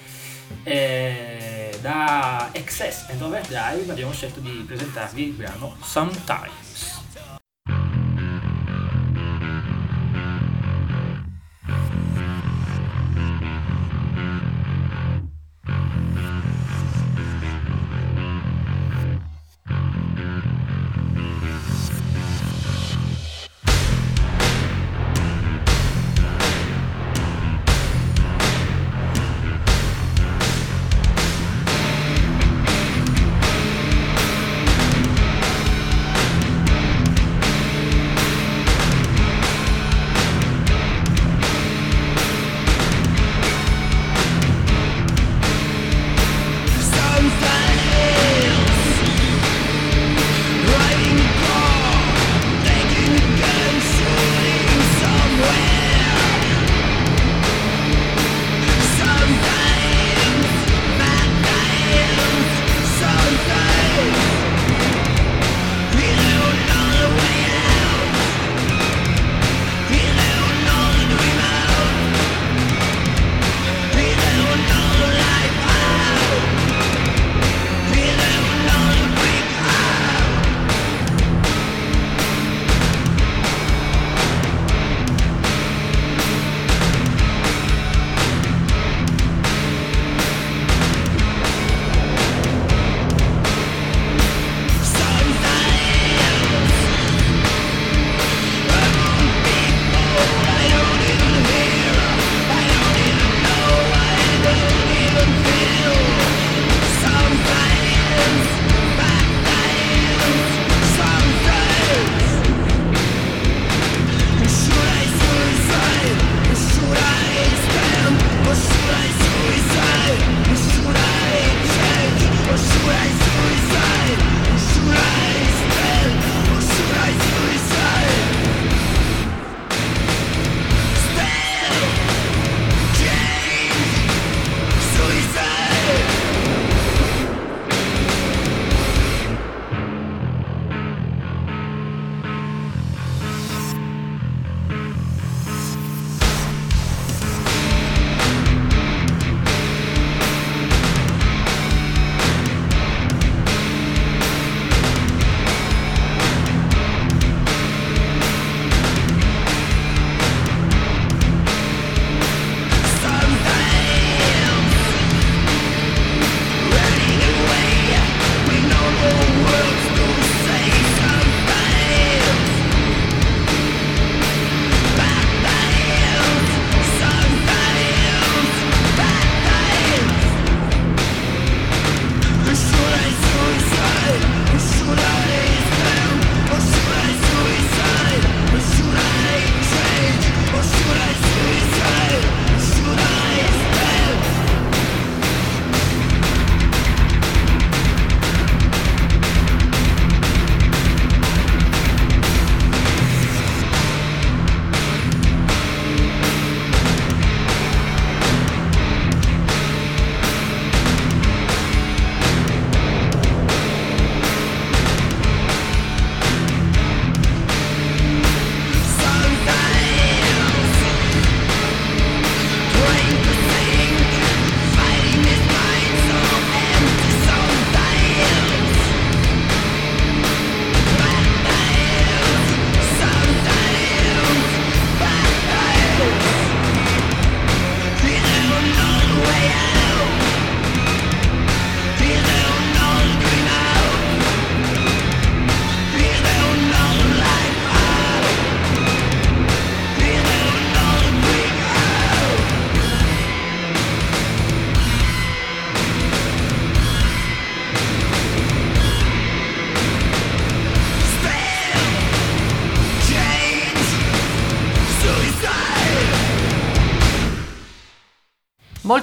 E 0.63 1.77
da 1.79 2.49
Excess 2.51 3.05
and 3.09 3.21
Overdrive 3.21 3.89
abbiamo 3.89 4.11
scelto 4.11 4.41
di 4.41 4.63
presentarvi 4.67 5.23
il 5.23 5.31
brano 5.31 5.77
Sometimes. 5.81 6.64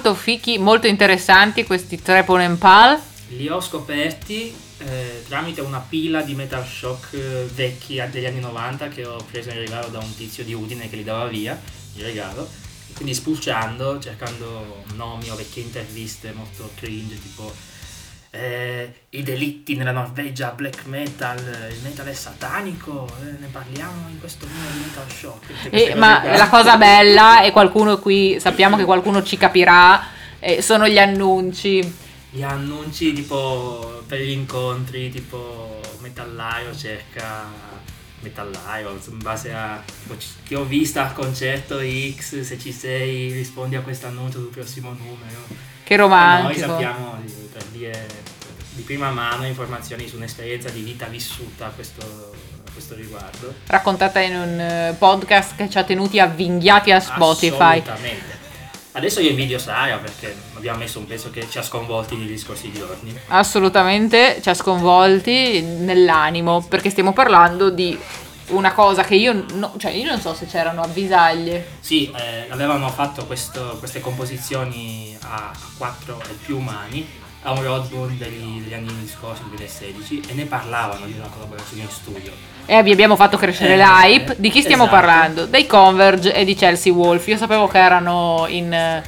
Molto 0.03 0.15
fichi, 0.15 0.57
molto 0.57 0.87
interessanti 0.87 1.63
questi 1.63 2.01
Treponen 2.01 2.57
Pal. 2.57 2.99
Li 3.29 3.47
ho 3.47 3.61
scoperti 3.61 4.53
eh, 4.79 5.23
tramite 5.25 5.61
una 5.61 5.79
pila 5.79 6.21
di 6.21 6.35
Metal 6.35 6.65
Shock 6.65 7.13
eh, 7.13 7.49
vecchi 7.53 8.03
degli 8.11 8.25
anni 8.25 8.41
90 8.41 8.89
che 8.89 9.05
ho 9.05 9.23
preso 9.31 9.51
in 9.51 9.59
regalo 9.59 9.87
da 9.87 9.99
un 9.99 10.13
tizio 10.13 10.43
di 10.43 10.53
Udine 10.53 10.89
che 10.89 10.97
li 10.97 11.05
dava 11.05 11.27
via 11.27 11.57
in 11.95 12.03
regalo. 12.03 12.49
Quindi 12.93 13.13
spulciando, 13.13 13.97
cercando 13.99 14.83
nomi 14.95 15.29
o 15.29 15.35
vecchie 15.35 15.63
interviste 15.63 16.33
molto 16.33 16.69
cringe, 16.75 17.17
tipo 17.21 17.51
eh, 18.35 18.91
i 19.09 19.21
delitti 19.21 19.75
nella 19.75 19.91
Norvegia, 19.91 20.49
black 20.49 20.85
metal, 20.85 21.37
il 21.37 21.79
metal 21.83 22.07
è 22.07 22.13
satanico, 22.13 23.07
eh, 23.21 23.37
ne 23.39 23.47
parliamo 23.51 24.09
in 24.09 24.19
questo 24.19 24.47
di 24.47 24.51
Metal 24.79 25.05
queste 25.05 25.91
Eh, 25.91 25.93
ma 25.93 26.19
qua. 26.19 26.35
la 26.35 26.49
cosa 26.49 26.77
bella, 26.77 27.43
e 27.43 27.51
qualcuno 27.51 27.99
qui, 27.99 28.37
sappiamo 28.39 28.75
che 28.75 28.85
qualcuno 28.85 29.21
ci 29.21 29.37
capirà, 29.37 30.03
eh, 30.39 30.63
sono 30.63 30.87
gli 30.87 30.97
annunci. 30.97 31.95
Gli 32.31 32.41
annunci 32.41 33.13
tipo 33.13 34.01
per 34.07 34.19
gli 34.19 34.31
incontri, 34.31 35.11
tipo 35.11 35.79
Metallaio 35.99 36.75
cerca 36.75 37.45
Metallaio, 38.21 38.99
in 39.11 39.17
base 39.19 39.53
a 39.53 39.79
ti 40.47 40.55
ho 40.55 40.63
vista 40.63 41.03
al 41.03 41.13
concerto 41.13 41.79
X, 41.79 42.41
se 42.41 42.57
ci 42.57 42.71
sei 42.71 43.31
rispondi 43.31 43.75
a 43.75 43.81
questo 43.81 44.07
annuncio 44.07 44.39
sul 44.39 44.49
prossimo 44.49 44.89
numero. 44.89 45.71
Che 45.83 45.93
E 45.93 45.97
noi 45.97 46.07
romantico. 46.07 46.67
sappiamo 46.67 47.17
di- 47.23 47.49
per 47.51 47.63
dire 47.65 48.07
di 48.71 48.81
prima 48.83 49.11
mano 49.11 49.45
informazioni 49.45 50.07
su 50.07 50.15
un'esperienza 50.15 50.69
di 50.69 50.81
vita 50.81 51.05
vissuta 51.05 51.67
a 51.67 51.69
questo, 51.69 52.01
a 52.65 52.71
questo 52.71 52.95
riguardo. 52.95 53.53
Raccontata 53.67 54.19
in 54.19 54.35
un 54.35 54.59
eh, 54.59 54.95
podcast 54.97 55.55
che 55.55 55.69
ci 55.69 55.77
ha 55.77 55.83
tenuti 55.83 56.19
avvinghiati 56.19 56.91
a 56.91 56.99
Spotify. 56.99 57.79
Assolutamente. 57.79 58.41
Adesso 58.95 59.21
io 59.21 59.31
invidio 59.31 59.57
Sara 59.57 59.97
perché 59.97 60.35
abbiamo 60.55 60.77
messo 60.77 60.99
un 60.99 61.07
pezzo 61.07 61.31
che 61.31 61.47
ci 61.49 61.57
ha 61.57 61.63
sconvolti 61.63 62.15
negli 62.15 62.37
scorsi 62.37 62.71
giorni. 62.71 63.15
Assolutamente 63.29 64.39
ci 64.41 64.49
ha 64.49 64.53
sconvolti 64.53 65.61
nell'animo 65.61 66.61
perché 66.61 66.91
stiamo 66.91 67.11
parlando 67.11 67.71
di 67.71 67.97
una 68.47 68.73
cosa 68.73 69.03
che 69.03 69.15
io, 69.15 69.45
no- 69.53 69.73
cioè 69.77 69.91
io 69.91 70.05
non 70.09 70.19
so 70.19 70.33
se 70.33 70.45
c'erano 70.45 70.81
avvisaglie. 70.81 71.65
Sì, 71.79 72.11
eh, 72.15 72.47
avevano 72.49 72.89
fatto 72.89 73.25
questo- 73.25 73.77
queste 73.79 73.99
composizioni 73.99 75.17
a, 75.21 75.35
a 75.35 75.51
quattro 75.77 76.21
e 76.29 76.33
più 76.45 76.59
mani 76.59 77.07
a 77.45 77.51
un 77.51 77.61
roadbook 77.61 78.11
degli, 78.11 78.61
degli 78.61 78.73
anni 78.73 79.05
scorsi, 79.11 79.41
2016, 79.47 80.23
e 80.29 80.33
ne 80.33 80.45
parlavano 80.45 81.05
di 81.05 81.13
una 81.17 81.27
collaborazione 81.27 81.83
in 81.83 81.89
studio. 81.89 82.31
E 82.65 82.81
vi 82.83 82.91
abbiamo 82.93 83.17
fatto 83.17 83.35
crescere 83.37 83.73
Eh, 83.73 83.77
l'hype. 83.77 84.35
Di 84.37 84.49
chi 84.49 84.61
stiamo 84.61 84.83
esatto. 84.85 84.97
parlando? 84.97 85.45
Dei 85.45 85.67
Converge 85.67 86.33
e 86.33 86.45
di 86.45 86.55
Chelsea 86.55 86.93
Wolf. 86.93 87.27
Io 87.27 87.37
sapevo 87.37 87.67
che 87.67 87.77
erano 87.79 88.45
in. 88.47 88.71
eh, 88.73 89.03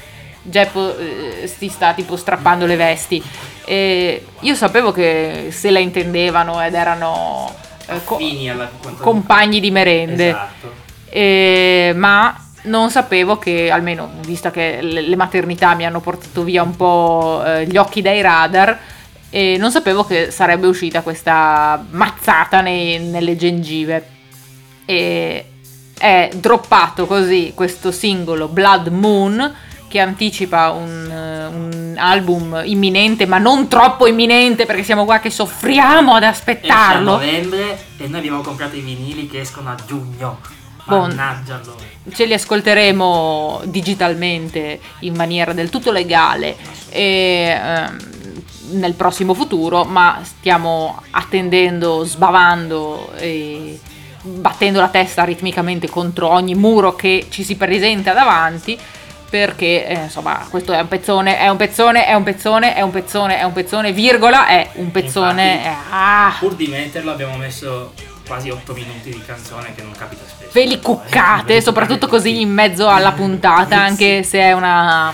Geppo 0.47 0.95
eh, 0.97 1.47
si 1.51 1.69
sta 1.69 1.93
tipo 1.93 2.15
strappando 2.17 2.65
le 2.65 2.75
vesti. 2.75 3.23
E 3.63 4.25
io 4.41 4.53
sapevo 4.55 4.91
che 4.91 5.47
se 5.51 5.71
la 5.71 5.79
intendevano 5.79 6.61
ed 6.61 6.73
erano 6.75 7.51
eh, 7.51 7.64
Affini 7.87 8.49
alla 8.49 8.69
compagni 8.97 9.59
di 9.59 9.71
merende. 9.71 10.29
Esatto. 10.29 10.73
Eh, 11.09 11.93
ma 11.95 12.37
non 12.63 12.89
sapevo 12.89 13.37
che, 13.37 13.69
almeno 13.69 14.09
vista 14.25 14.51
che 14.51 14.81
le, 14.81 15.15
maternità 15.15 15.75
mi 15.75 15.85
hanno 15.85 15.99
portato 15.99 16.43
via 16.43 16.63
un 16.63 16.75
po' 16.75 17.43
eh, 17.45 17.65
gli 17.67 17.77
occhi 17.77 18.01
dai 18.01 18.21
radar, 18.21 18.77
e 19.29 19.57
non 19.57 19.71
sapevo 19.71 20.03
che 20.03 20.31
sarebbe 20.31 20.67
uscita 20.67 21.01
questa 21.01 21.83
mazzata 21.89 22.61
nei- 22.61 22.99
nelle 22.99 23.35
gengive. 23.35 24.07
E 24.85 25.45
è 25.97 26.29
droppato 26.35 27.05
così 27.05 27.53
questo 27.55 27.91
singolo 27.91 28.47
Blood 28.47 28.87
Moon 28.87 29.53
che 29.95 30.01
anticipa 30.01 30.71
un, 30.71 31.09
eh, 31.09 31.45
un 31.45 31.95
album 31.97 32.61
imminente, 32.65 33.25
ma 33.25 33.37
non 33.37 33.69
troppo 33.69 34.07
imminente 34.07 34.65
perché 34.65 34.83
siamo 34.83 35.05
qua 35.05 35.19
che 35.19 35.29
soffriamo 35.29 36.15
ad 36.15 36.23
Esce 36.23 36.25
a 36.25 36.29
aspettarlo. 36.31 37.11
novembre 37.11 37.79
e 37.97 38.07
noi 38.07 38.19
abbiamo 38.19 38.41
comprato 38.41 38.75
i 38.75 38.81
vinili 38.81 39.29
che 39.29 39.39
escono 39.39 39.69
a 39.69 39.77
giugno. 39.87 40.39
Bon. 40.83 41.07
Mannaggia 41.07 41.61
loro. 41.63 41.77
ce 42.11 42.25
li 42.25 42.33
ascolteremo 42.33 43.61
digitalmente 43.63 44.81
in 44.99 45.15
maniera 45.15 45.53
del 45.53 45.69
tutto 45.69 45.91
legale 45.91 46.57
e, 46.89 47.57
ehm, 47.57 47.97
nel 48.71 48.95
prossimo 48.95 49.33
futuro, 49.33 49.85
ma 49.85 50.19
stiamo 50.23 51.01
attendendo, 51.11 52.03
sbavando 52.03 53.13
e 53.15 53.79
battendo 54.23 54.81
la 54.81 54.89
testa 54.89 55.23
ritmicamente 55.23 55.87
contro 55.87 56.27
ogni 56.27 56.53
muro 56.53 56.95
che 56.95 57.27
ci 57.29 57.45
si 57.45 57.55
presenta 57.55 58.11
davanti. 58.11 58.77
Perché 59.29 59.85
eh, 59.87 59.93
insomma, 60.03 60.45
questo 60.49 60.71
è 60.71 60.79
un 60.79 60.87
pezzone, 60.87 61.37
è 61.37 61.47
un 61.49 61.57
pezzone, 61.57 62.05
è 62.05 62.13
un 62.13 62.23
pezzone, 62.23 62.75
è 62.75 62.81
un 62.81 62.91
pezzone, 62.91 63.39
è 63.39 63.43
un 63.43 63.53
pezzone, 63.53 63.91
virgola, 63.91 64.47
è 64.47 64.69
un 64.75 64.91
pezzone. 64.91 65.51
Infatti, 65.53 65.67
eh, 65.67 65.75
ah, 65.91 66.35
Pur 66.39 66.55
di 66.55 66.67
metterlo 66.67 67.11
abbiamo 67.11 67.35
messo 67.35 67.93
quasi 68.25 68.49
8 68.49 68.73
minuti 68.73 69.09
di 69.11 69.21
canzone 69.25 69.73
che 69.75 69.81
non 69.83 69.91
capita 69.97 70.23
spesso. 70.25 70.51
ve 70.53 70.65
li 70.65 70.79
cuccate, 70.79 71.61
soprattutto 71.61 72.07
così 72.07 72.39
in 72.41 72.49
mezzo 72.51 72.87
alla 72.87 73.11
puntata, 73.13 73.77
anche 73.79 74.23
se 74.23 74.39
è 74.39 74.53
una. 74.53 75.13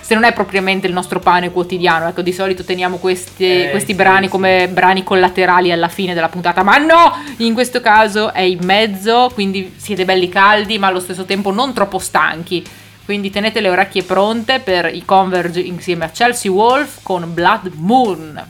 Se 0.00 0.14
non 0.14 0.22
è 0.22 0.32
propriamente 0.32 0.86
il 0.86 0.92
nostro 0.92 1.18
pane 1.18 1.50
quotidiano, 1.50 2.06
ecco, 2.06 2.22
di 2.22 2.32
solito 2.32 2.62
teniamo 2.62 2.98
questi, 2.98 3.64
Eh, 3.64 3.70
questi 3.70 3.90
sì, 3.90 3.96
brani 3.96 4.26
sì. 4.26 4.30
come 4.30 4.68
brani 4.68 5.02
collaterali 5.02 5.72
alla 5.72 5.88
fine 5.88 6.14
della 6.14 6.28
puntata, 6.28 6.62
ma 6.62 6.76
no! 6.76 7.24
In 7.38 7.54
questo 7.54 7.80
caso 7.80 8.32
è 8.32 8.42
in 8.42 8.60
mezzo, 8.62 9.28
quindi 9.34 9.74
siete 9.76 10.04
belli 10.04 10.28
caldi, 10.28 10.78
ma 10.78 10.86
allo 10.86 11.00
stesso 11.00 11.24
tempo 11.24 11.50
non 11.50 11.72
troppo 11.72 11.98
stanchi. 11.98 12.64
Quindi 13.06 13.30
tenete 13.30 13.60
le 13.60 13.68
orecchie 13.68 14.02
pronte 14.02 14.58
per 14.58 14.92
i 14.92 15.04
Converge 15.04 15.60
insieme 15.60 16.06
a 16.06 16.10
Chelsea 16.10 16.50
Wolf 16.50 17.04
con 17.04 17.32
Blood 17.32 17.70
Moon. 17.74 18.44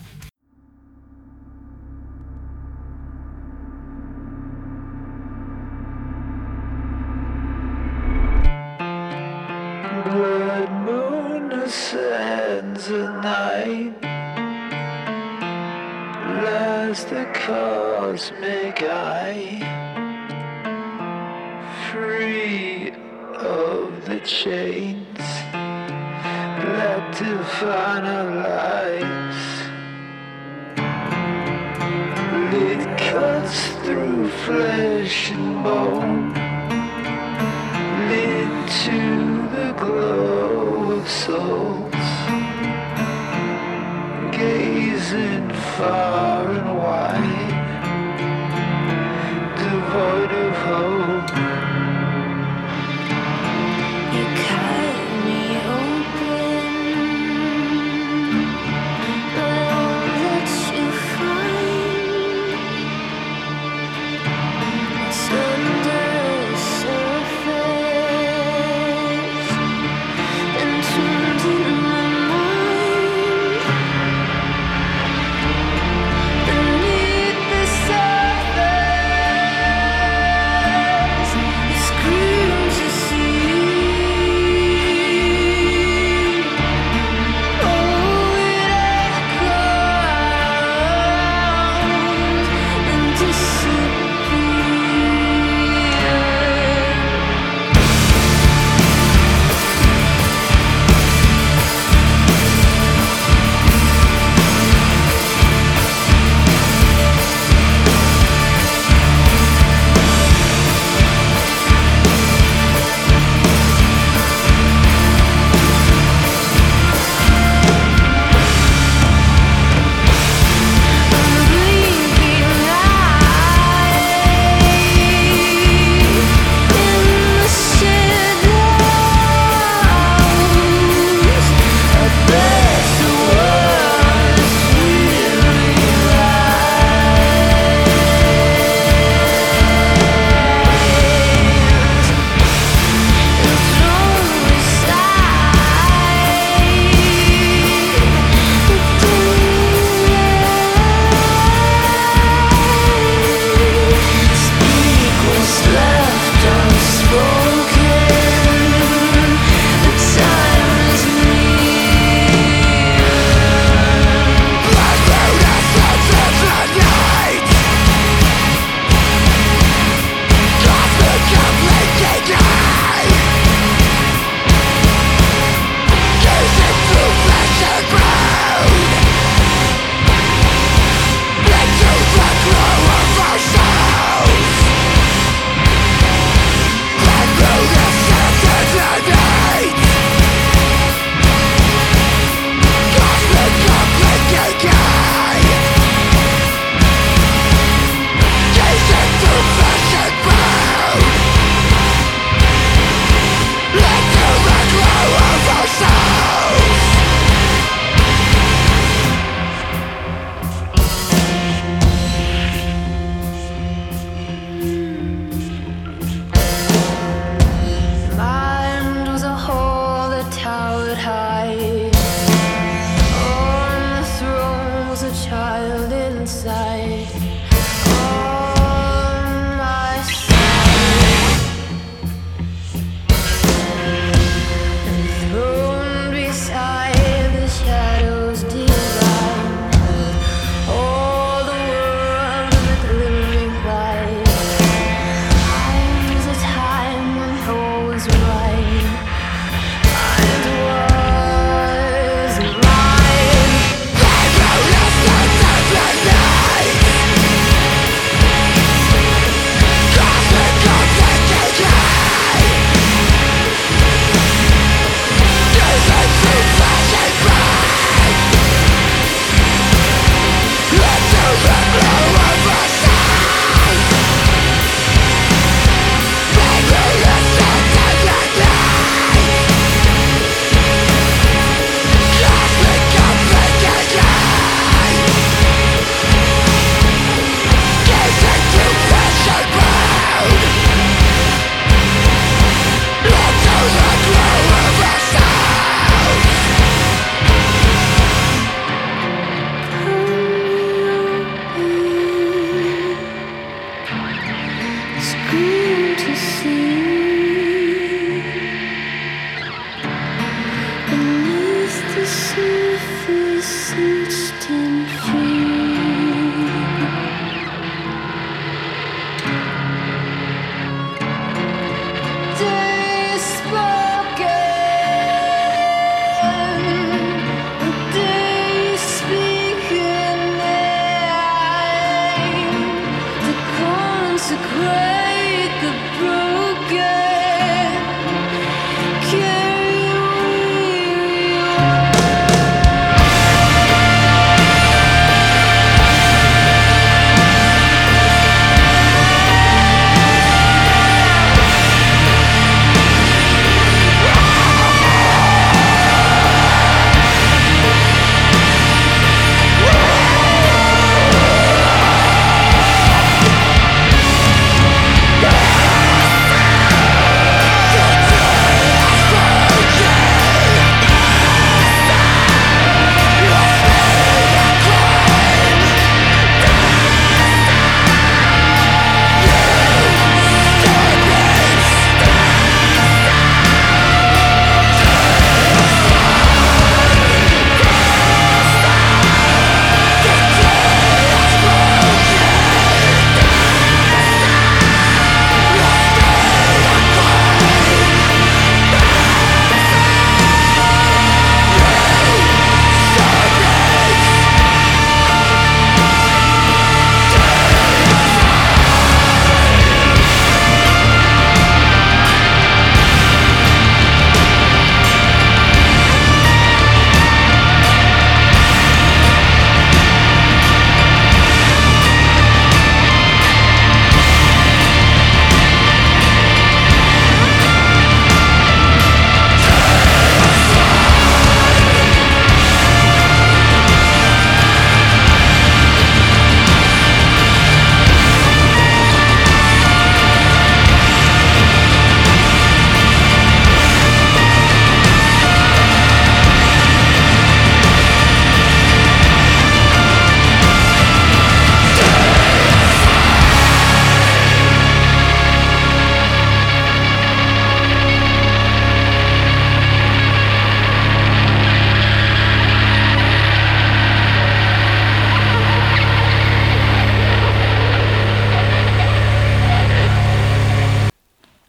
Blood 10.05 10.71
moon 10.87 11.53
ascends 11.63 12.89
at 12.89 13.23
night. 13.23 13.93
Lies 16.43 17.05
the 17.05 17.27
cosmic 17.45 18.81
eye. 18.81 19.61
Free 21.91 22.66
the 24.19 24.27
chains 24.27 25.19
that 25.53 27.03
define 27.19 28.05
our 28.05 28.31
lives. 28.51 29.43
It 32.55 32.83
cuts 33.11 33.59
through 33.85 34.29
flesh 34.45 35.31
and 35.33 35.63
bone 35.63 36.35
into 38.11 39.01
the 39.55 39.73
glow 39.79 40.93
of 40.97 41.09
souls, 41.09 42.09
gazing 44.33 45.51
far 45.77 46.51
and 46.59 46.79
wide, 46.79 47.57
devoid 49.59 50.33
of 50.33 50.57
hope. 50.65 50.96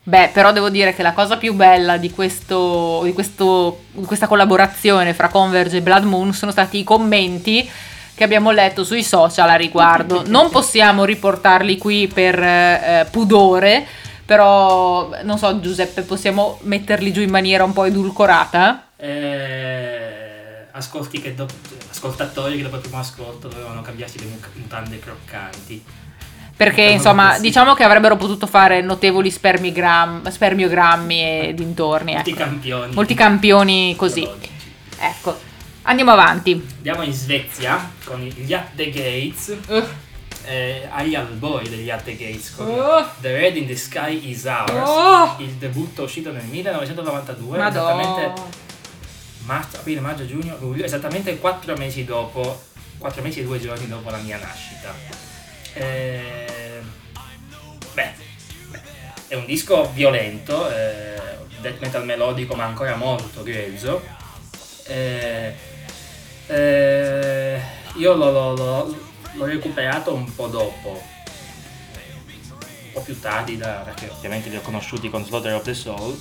Beh, 0.08 0.30
però 0.32 0.54
devo 0.54 0.70
dire 0.70 0.96
che 0.96 1.02
la 1.02 1.12
cosa 1.12 1.36
più 1.36 1.54
bella 1.54 1.98
di, 1.98 2.12
questo, 2.12 3.02
di, 3.04 3.12
questo, 3.12 3.82
di 3.92 4.06
questa 4.06 4.26
collaborazione 4.26 5.14
fra 5.14 5.28
Converge 5.28 5.78
e 5.78 5.82
Blood 5.82 6.06
Moon 6.06 6.34
sono 6.34 6.54
stati 6.54 6.80
i 6.80 6.86
commenti 6.86 7.70
che 8.16 8.24
abbiamo 8.24 8.52
letto 8.52 8.86
sui 8.86 9.04
social 9.04 9.50
a 9.50 9.56
riguardo. 9.56 10.24
Non 10.32 10.50
possiamo 10.50 11.04
riportarli 11.04 11.78
qui 11.78 12.08
per 12.08 12.42
eh, 12.42 13.08
pudore, 13.12 13.86
però 14.24 15.10
non 15.24 15.38
so 15.38 15.60
Giuseppe, 15.60 16.04
possiamo 16.04 16.58
metterli 16.62 17.12
giù 17.12 17.20
in 17.20 17.30
maniera 17.30 17.66
un 17.66 17.74
po' 17.74 17.84
edulcorata? 17.84 18.92
Eh, 18.96 20.68
ascolti 20.72 21.20
che 21.20 21.36
dopo, 21.36 21.54
ascoltatori 21.90 22.56
che 22.56 22.64
dopo 22.64 22.78
il 22.78 22.82
primo 22.82 23.00
ascolto 23.00 23.50
dovevano 23.50 23.82
cambiarsi 23.82 24.20
le 24.20 24.26
mu- 24.28 24.40
mutande 24.54 25.00
croccanti. 25.00 25.84
Perché 26.58 26.82
insomma, 26.82 27.38
diciamo 27.38 27.76
che 27.76 27.84
avrebbero 27.84 28.16
potuto 28.18 28.48
fare 28.48 28.82
notevoli 28.82 29.30
spermigram- 29.30 30.28
spermiogrammi 30.28 31.22
e 31.22 31.54
dintorni. 31.54 32.14
Molti 32.16 32.32
ecco. 32.32 32.40
campioni. 32.40 32.94
Molti 32.94 33.14
campioni 33.14 33.96
così. 33.96 34.22
biologici. 34.22 34.52
Ecco, 35.00 35.40
andiamo 35.84 36.12
avanti. 36.12 36.68
Andiamo 36.78 37.04
in 37.04 37.14
Svezia 37.14 37.92
con 38.04 38.22
gli 38.22 38.52
At 38.54 38.70
the 38.76 38.90
Gates. 38.90 39.56
eh, 40.46 40.88
agli 40.90 41.14
albori 41.14 41.70
degli 41.70 41.92
At 41.92 42.04
the 42.04 42.16
Gates 42.16 42.56
con 42.56 42.68
Oh. 42.68 43.08
The 43.22 43.38
Red 43.38 43.56
in 43.58 43.68
the 43.68 43.76
Sky 43.76 44.32
is 44.32 44.46
Ours. 44.46 44.90
Oh. 44.90 45.36
Il 45.38 45.52
debutto 45.52 46.04
uscito 46.04 46.32
nel 46.32 46.46
1992, 46.46 47.58
Madonna. 47.58 48.02
esattamente 48.02 48.42
marzo, 49.46 49.78
aprile, 49.78 50.00
maggio, 50.00 50.26
giugno, 50.26 50.58
luglio, 50.60 50.84
esattamente 50.86 51.38
4 51.38 51.76
mesi 51.78 52.04
dopo, 52.04 52.64
4 52.98 53.22
mesi 53.22 53.42
e 53.42 53.44
2 53.44 53.60
giorni 53.60 53.88
dopo 53.88 54.10
la 54.10 54.18
mia 54.18 54.40
nascita. 54.40 54.94
Eh, 55.80 56.82
beh, 57.94 58.14
beh, 58.70 58.80
è 59.28 59.36
un 59.36 59.46
disco 59.46 59.92
violento, 59.94 60.68
eh, 60.70 61.16
death 61.62 61.80
metal 61.80 62.04
melodico 62.04 62.56
ma 62.56 62.66
ancora 62.66 62.96
molto 62.96 63.44
grezzo. 63.44 64.02
Eh, 64.88 65.54
eh, 66.48 67.62
io 67.96 68.14
l'ho, 68.16 68.32
l'ho- 68.32 68.54
l'ho- 68.56 68.98
l'ho 69.34 69.46
recuperato 69.46 70.14
un 70.14 70.34
po' 70.34 70.48
dopo, 70.48 70.90
un 71.94 72.92
po' 72.94 73.02
più 73.02 73.20
tardi, 73.20 73.58
da- 73.58 73.82
perché 73.86 74.10
ovviamente 74.10 74.50
li 74.50 74.56
ho 74.56 74.62
conosciuti 74.62 75.10
con 75.12 75.24
Slaughter 75.26 75.54
of 75.54 75.64
the 75.64 75.74
Soul. 75.76 76.20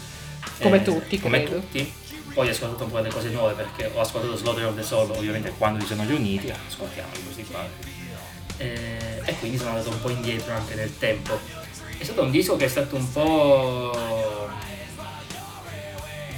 Come 0.61 0.77
Eh, 0.79 0.83
tutti, 0.83 1.19
come 1.19 1.43
credo. 1.45 1.61
tutti. 1.61 1.93
Poi 2.35 2.49
ho 2.49 2.51
ascoltato 2.51 2.85
un 2.85 2.91
po' 2.91 2.97
delle 3.01 3.15
cose 3.15 3.31
nuove 3.31 3.55
perché 3.55 3.91
ho 3.95 4.01
ascoltato 4.01 4.37
Slaughter 4.37 4.67
of 4.67 4.75
the 4.77 4.83
Soul 4.83 5.11
ovviamente 5.13 5.51
quando 5.57 5.81
si 5.81 5.87
sono 5.87 6.05
riuniti, 6.05 6.51
ascoltiamo 6.69 7.09
questi 7.25 7.45
qua. 7.45 7.96
Eh, 8.59 9.21
e 9.25 9.39
quindi 9.39 9.59
sono 9.59 9.71
andato 9.71 9.91
un 9.91 10.01
po' 10.01 10.11
indietro 10.11 10.55
anche 10.55 10.75
nel 10.75 10.97
tempo. 10.99 11.39
È 11.99 12.05
stato 12.05 12.23
un 12.23 12.31
disco 12.31 12.57
che 12.57 12.67
è 12.67 12.69
stato 12.69 12.97
un 12.97 13.11
po' 13.13 14.49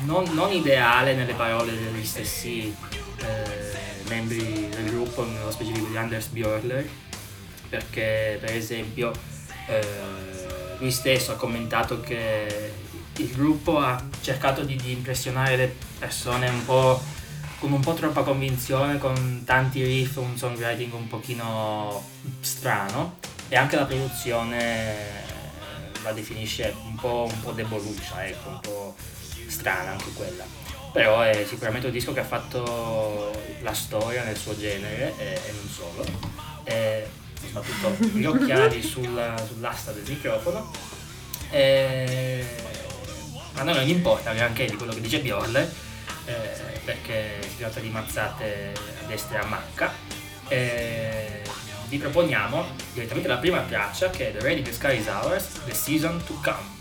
non, 0.03 0.25
non 0.33 0.53
ideale 0.53 1.14
nelle 1.14 1.35
parole 1.35 1.73
degli 1.73 2.05
stessi 2.05 2.75
eh, 3.19 4.05
membri 4.09 4.69
del 4.69 4.91
gruppo, 4.91 5.25
nello 5.25 5.51
specifico 5.51 5.87
di 5.89 5.97
Anders 5.97 6.27
Björler, 6.29 6.89
perché 7.69 8.39
per 8.41 8.55
esempio 8.55 9.12
eh, 9.66 9.87
lui 10.79 10.91
stesso 10.91 11.33
ha 11.33 11.37
commentato 11.37 12.01
che 12.01 12.73
il 13.16 13.31
gruppo 13.33 13.79
ha 13.79 14.03
cercato 14.21 14.62
di, 14.62 14.77
di 14.77 14.93
impressionare 14.93 15.57
le 15.57 15.75
persone 15.99 16.49
un 16.49 16.64
po' 16.64 17.03
con 17.59 17.72
un 17.72 17.80
po' 17.80 17.94
troppa 17.94 18.22
convinzione, 18.22 18.98
con 18.98 19.42
tanti 19.44 19.82
riff, 19.82 20.16
un 20.16 20.36
songwriting 20.36 20.92
un 20.92 21.09
pochino 21.09 22.04
strano 22.40 23.18
e 23.48 23.56
anche 23.56 23.76
la 23.76 23.84
produzione 23.84 24.61
eh, 24.61 25.22
la 26.02 26.12
definisce 26.12 26.74
un 26.84 26.94
po', 26.94 27.28
un 27.30 27.40
po' 27.40 27.52
deboluccia, 27.52 28.26
ecco, 28.26 28.48
un 28.50 28.61
po' 28.61 28.94
strana 29.48 29.90
anche 29.92 30.12
quella. 30.14 30.44
Però 30.92 31.20
è 31.20 31.44
sicuramente 31.48 31.86
un 31.88 31.92
disco 31.92 32.12
che 32.12 32.20
ha 32.20 32.24
fatto 32.24 33.30
la 33.62 33.74
storia 33.74 34.22
nel 34.24 34.36
suo 34.36 34.56
genere 34.56 35.12
e, 35.18 35.24
e 35.46 35.52
non 35.52 35.68
solo. 35.68 36.04
E 36.64 37.06
soprattutto 37.44 38.04
gli 38.16 38.24
occhiali 38.24 38.82
sulla- 38.82 39.34
sull'asta 39.46 39.92
del 39.92 40.04
microfono. 40.06 40.70
E- 41.50 42.46
Ma 43.52 43.61
a 43.61 43.64
noi 43.64 43.74
non 43.74 43.88
importa 43.88 44.32
neanche 44.32 44.66
di 44.66 44.76
quello 44.76 44.92
che 44.92 45.00
dice 45.00 45.20
Bjorle, 45.20 45.86
eh, 46.29 46.81
perché 46.85 47.39
si 47.41 47.57
tratta 47.57 47.81
di 47.81 47.89
mazzate 47.89 48.72
a 49.03 49.07
destra 49.07 49.41
e 49.41 49.43
a 49.43 49.47
manca. 49.47 49.93
Eh, 50.49 51.43
vi 51.89 51.97
proponiamo 51.97 52.66
direttamente 52.93 53.29
la 53.29 53.39
prima 53.39 53.62
traccia 53.62 54.11
che 54.11 54.29
è 54.29 54.33
The 54.33 54.41
Ready 54.41 54.62
the 54.62 54.72
Sky 54.72 54.99
is 54.99 55.07
Ours, 55.07 55.61
The 55.64 55.74
Season 55.74 56.22
to 56.24 56.35
Come. 56.43 56.78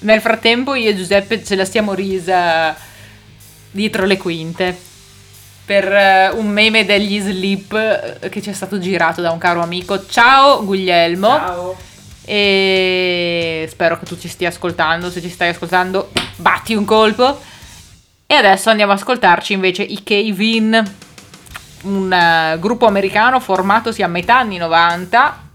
Nel 0.00 0.20
frattempo 0.20 0.74
io 0.74 0.90
e 0.90 0.96
Giuseppe 0.96 1.42
ce 1.44 1.56
la 1.56 1.64
stiamo 1.64 1.92
risa 1.92 2.76
dietro 3.70 4.04
le 4.06 4.16
quinte. 4.16 4.86
per 5.64 5.84
eh, 5.92 6.30
un 6.30 6.48
meme 6.48 6.86
degli 6.86 7.20
slip 7.20 7.74
eh, 7.74 8.28
che 8.30 8.40
ci 8.40 8.48
è 8.48 8.54
stato 8.54 8.78
girato 8.78 9.20
da 9.20 9.32
un 9.32 9.38
caro 9.38 9.60
amico. 9.60 10.06
Ciao 10.06 10.64
Guglielmo. 10.64 11.28
Ciao. 11.28 11.76
E 12.24 13.66
spero 13.70 13.98
che 13.98 14.06
tu 14.06 14.18
ci 14.18 14.28
stia 14.28 14.48
ascoltando. 14.48 15.10
Se 15.10 15.20
ci 15.20 15.28
stai 15.28 15.50
ascoltando, 15.50 16.10
batti 16.36 16.74
un 16.74 16.84
colpo. 16.86 17.38
E 18.26 18.34
adesso 18.34 18.70
andiamo 18.70 18.92
ad 18.92 18.98
ascoltarci 18.98 19.52
invece 19.52 19.82
i 19.82 20.02
Cave-In, 20.02 20.90
un 21.82 22.12
eh, 22.12 22.58
gruppo 22.58 22.86
americano 22.86 23.40
formatosi 23.40 24.02
a 24.02 24.08
metà 24.08 24.38
anni 24.38 24.56
90 24.56 25.46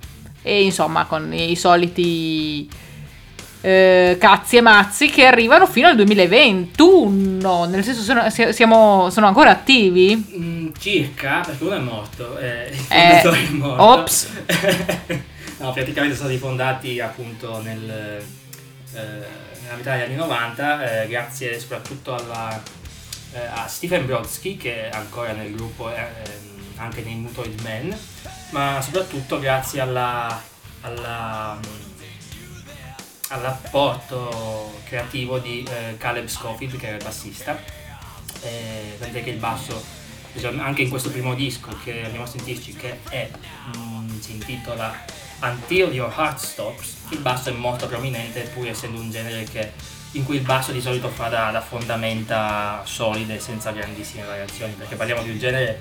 e 0.41 0.63
insomma 0.63 1.05
con 1.05 1.33
i 1.33 1.55
soliti 1.55 2.69
eh, 3.65 4.17
cazzi 4.19 4.57
e 4.57 4.61
mazzi 4.61 5.09
che 5.09 5.25
arrivano 5.25 5.65
fino 5.65 5.87
al 5.87 5.95
2021. 5.95 7.63
Nel 7.65 7.81
senso, 7.83 8.01
sono, 8.01 8.29
si- 8.29 8.51
siamo, 8.51 9.09
sono 9.09 9.27
ancora 9.27 9.51
attivi. 9.51 10.33
Mm, 10.37 10.67
circa, 10.77 11.39
perché 11.45 11.63
uno 11.63 11.75
è 11.75 11.79
morto, 11.79 12.37
eh, 12.37 12.75
Eh, 12.89 13.21
è 13.21 13.47
morto. 13.51 13.81
ops. 13.83 14.27
no, 15.59 15.71
praticamente 15.71 16.15
sono 16.15 16.27
stati 16.27 16.37
fondati 16.37 16.99
appunto 16.99 17.61
nel, 17.61 17.89
eh, 17.89 18.99
nella 19.61 19.75
metà 19.77 19.93
degli 19.93 20.01
anni 20.07 20.15
90, 20.15 21.03
eh, 21.03 21.07
grazie 21.07 21.57
soprattutto 21.57 22.13
alla, 22.15 22.61
eh, 23.33 23.45
a 23.45 23.65
Stephen 23.67 24.05
Brodsky, 24.05 24.57
che 24.57 24.89
è 24.89 24.93
ancora 24.93 25.31
nel 25.31 25.53
gruppo, 25.55 25.89
eh, 25.89 25.95
ehm, 25.99 26.51
anche 26.75 27.01
nei 27.01 27.15
Mutoid 27.15 27.61
Men, 27.61 27.97
ma 28.49 28.81
soprattutto 28.81 29.39
grazie 29.39 29.79
alla, 29.79 30.41
alla, 30.81 31.57
all'apporto 33.33 34.79
creativo 34.85 35.39
di 35.39 35.67
eh, 35.67 35.97
Caleb 35.97 36.27
Scofield, 36.27 36.77
che 36.77 36.87
era 36.87 36.97
il 36.97 37.03
bassista. 37.03 37.57
Eh, 38.41 38.95
tant'è 38.99 39.23
che 39.23 39.31
il 39.31 39.37
basso, 39.37 39.81
diciamo, 40.31 40.61
anche 40.61 40.83
in 40.83 40.89
questo 40.89 41.09
primo 41.09 41.33
disco 41.33 41.75
che 41.83 42.03
andiamo 42.03 42.25
a 42.25 42.27
sentirci, 42.27 42.73
che 42.73 42.99
è, 43.09 43.29
mm, 43.75 44.19
si 44.19 44.31
intitola 44.33 44.93
Until 45.41 45.93
Your 45.93 46.13
Heart 46.15 46.37
Stops, 46.39 46.97
il 47.09 47.19
basso 47.19 47.49
è 47.49 47.53
molto 47.53 47.87
prominente, 47.87 48.41
pur 48.53 48.67
essendo 48.67 48.99
un 48.99 49.09
genere 49.09 49.43
che- 49.45 49.71
in 50.11 50.23
cui 50.25 50.35
il 50.35 50.43
basso 50.43 50.71
di 50.71 50.79
solito 50.79 51.09
fa 51.09 51.27
da, 51.27 51.49
da 51.49 51.61
fondamenta 51.61 52.81
solide, 52.85 53.39
senza 53.39 53.71
grandissime 53.71 54.23
variazioni, 54.25 54.73
perché 54.73 54.95
parliamo 54.95 55.23
di 55.23 55.31
un 55.31 55.39
genere 55.39 55.79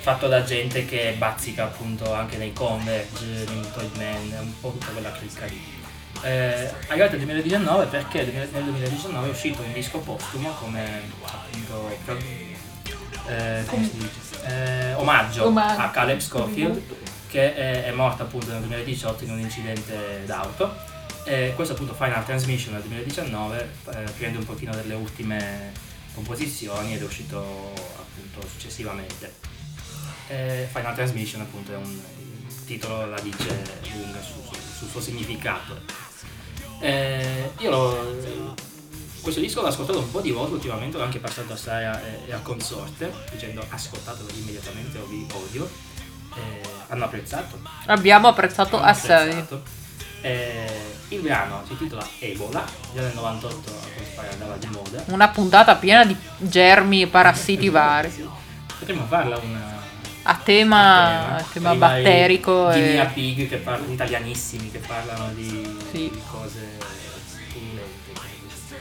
fatto 0.00 0.28
da 0.28 0.44
gente 0.44 0.84
che 0.84 1.14
bazzica 1.18 1.64
appunto 1.64 2.12
anche 2.12 2.36
nei 2.36 2.52
Converge, 2.52 3.44
nei 3.48 3.68
Toy 3.74 3.90
Man, 3.96 4.38
un 4.40 4.60
po' 4.60 4.70
tutta 4.70 4.92
quella 4.92 5.10
clicca 5.10 5.46
lì. 5.46 5.75
Eh, 6.22 6.70
arrivato 6.88 7.12
al 7.12 7.18
2019 7.18 7.86
perché 7.86 8.24
nel 8.24 8.48
2019 8.48 9.26
è 9.26 9.30
uscito 9.30 9.62
un 9.62 9.72
disco 9.72 9.98
postumo 9.98 10.50
come 10.54 11.02
appunto 11.22 11.88
eh, 13.28 13.64
come 13.66 13.84
si 13.84 13.96
dice? 13.96 14.44
Eh, 14.46 14.94
omaggio, 14.94 15.46
Omaggio. 15.46 15.80
a 15.82 15.90
Caleb 15.90 16.18
Scofield 16.20 16.82
che 17.28 17.54
è, 17.54 17.84
è 17.84 17.92
morto 17.92 18.22
appunto 18.22 18.50
nel 18.50 18.60
2018 18.60 19.24
in 19.24 19.30
un 19.32 19.40
incidente 19.40 20.22
d'auto 20.24 20.74
e 21.24 21.52
questo 21.54 21.74
appunto 21.74 21.92
Final 21.94 22.24
Transmission 22.24 22.72
nel 22.74 22.82
2019 22.82 23.58
eh, 23.90 24.10
prende 24.16 24.38
un 24.38 24.44
pochino 24.44 24.72
delle 24.74 24.94
ultime 24.94 25.72
composizioni 26.14 26.94
ed 26.94 27.02
è 27.02 27.04
uscito 27.04 27.72
appunto 27.98 28.46
successivamente 28.48 29.34
eh, 30.28 30.68
Final 30.72 30.94
Transmission 30.94 31.40
appunto 31.42 31.72
è 31.72 31.76
un 31.76 32.00
il 32.48 32.64
titolo 32.64 33.06
la 33.06 33.20
dice 33.20 33.62
lunga 33.92 34.20
su- 34.20 34.42
su- 34.42 34.60
sul 34.78 34.88
suo 34.88 35.00
significato 35.00 35.80
eh, 36.80 37.50
io 37.58 37.70
l'ho- 37.70 38.54
questo 39.20 39.40
disco 39.40 39.60
l'ho 39.60 39.68
ascoltato 39.68 39.98
un 39.98 40.10
po' 40.10 40.20
di 40.20 40.30
volte 40.30 40.54
ultimamente, 40.54 40.96
l'ho 40.96 41.02
anche 41.04 41.18
passato 41.18 41.52
a 41.52 41.56
Sara 41.56 42.00
e, 42.04 42.28
e 42.28 42.32
a 42.32 42.38
Consorte, 42.38 43.12
dicendo 43.32 43.64
ascoltatelo 43.68 44.28
immediatamente 44.38 44.98
o 44.98 45.06
vi 45.06 45.26
odio. 45.32 45.68
Eh, 46.36 46.60
hanno 46.88 47.04
apprezzato. 47.06 47.58
Abbiamo 47.86 48.28
apprezzato 48.28 48.76
hanno 48.76 48.86
assai. 48.86 49.30
apprezzato. 49.30 49.62
Eh, 50.20 50.94
il 51.08 51.20
brano 51.20 51.62
si 51.66 51.72
intitola 51.72 52.06
Ebola, 52.18 52.64
già 52.94 53.00
nel 53.00 53.14
98 53.14 53.70
a 53.70 53.72
quanto 53.72 54.10
pare 54.14 54.28
andava 54.32 54.56
di 54.56 54.66
moda. 54.68 55.02
Una 55.06 55.28
puntata 55.28 55.74
piena 55.76 56.04
di 56.04 56.16
germi 56.38 57.02
e 57.02 57.06
parassiti 57.08 57.68
vari. 57.68 58.28
Potremmo 58.78 59.06
farla 59.06 59.38
una 59.38 59.75
A 60.28 60.34
tema, 60.42 61.36
a 61.36 61.44
tema 61.52 61.74
batterico 61.76 62.64
Guinea 62.72 63.04
e... 63.08 63.12
Pig 63.12 63.48
che 63.48 63.56
parlano, 63.58 63.92
italianissimi 63.92 64.72
che 64.72 64.78
parlano 64.78 65.28
di, 65.32 65.78
Sì. 65.92 66.10
di 66.10 66.20
cose. 66.28 66.76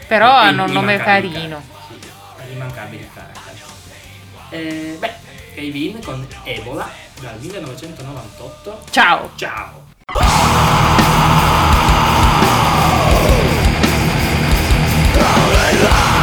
Però 0.07 0.41
E 0.41 0.45
hanno 0.45 0.63
un 0.63 0.71
nome 0.71 0.97
carino. 0.97 1.61
car- 1.61 2.47
Sì, 2.47 2.51
immancabili 2.53 3.09
character. 3.13 3.53
Eh, 4.49 4.95
beh, 4.99 5.13
Kevin 5.53 6.01
con 6.03 6.27
Ebola 6.43 6.89
dal 7.21 7.37
1998. 7.39 8.83
Ciao! 8.89 9.29
Ciao! 9.35 9.83
Down! 15.73 16.14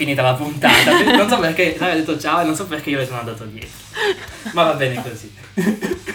Finita 0.00 0.22
la 0.22 0.32
puntata. 0.32 1.02
non 1.14 1.28
so 1.28 1.38
perché 1.38 1.76
Sara 1.76 1.92
ha 1.92 1.94
detto 1.94 2.18
ciao 2.18 2.40
e 2.40 2.44
non 2.44 2.54
so 2.54 2.66
perché 2.66 2.88
io 2.88 2.96
le 2.98 3.04
sono 3.06 3.18
andato 3.18 3.44
dietro. 3.44 3.68
Ma 4.52 4.62
va 4.64 4.72
bene 4.72 5.02
così. 5.02 5.30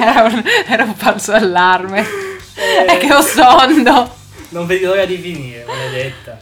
Era 0.00 0.22
un, 0.24 0.42
era 0.68 0.84
un 0.84 0.94
falso 0.94 1.32
allarme. 1.32 2.06
Eh, 2.54 2.84
È 2.84 2.98
che 2.98 3.12
ho 3.12 3.20
sonno. 3.20 4.14
Non 4.50 4.66
vedi 4.66 4.84
l'ora 4.84 5.04
di 5.04 5.16
finire, 5.18 5.64
maledetta. 5.66 6.38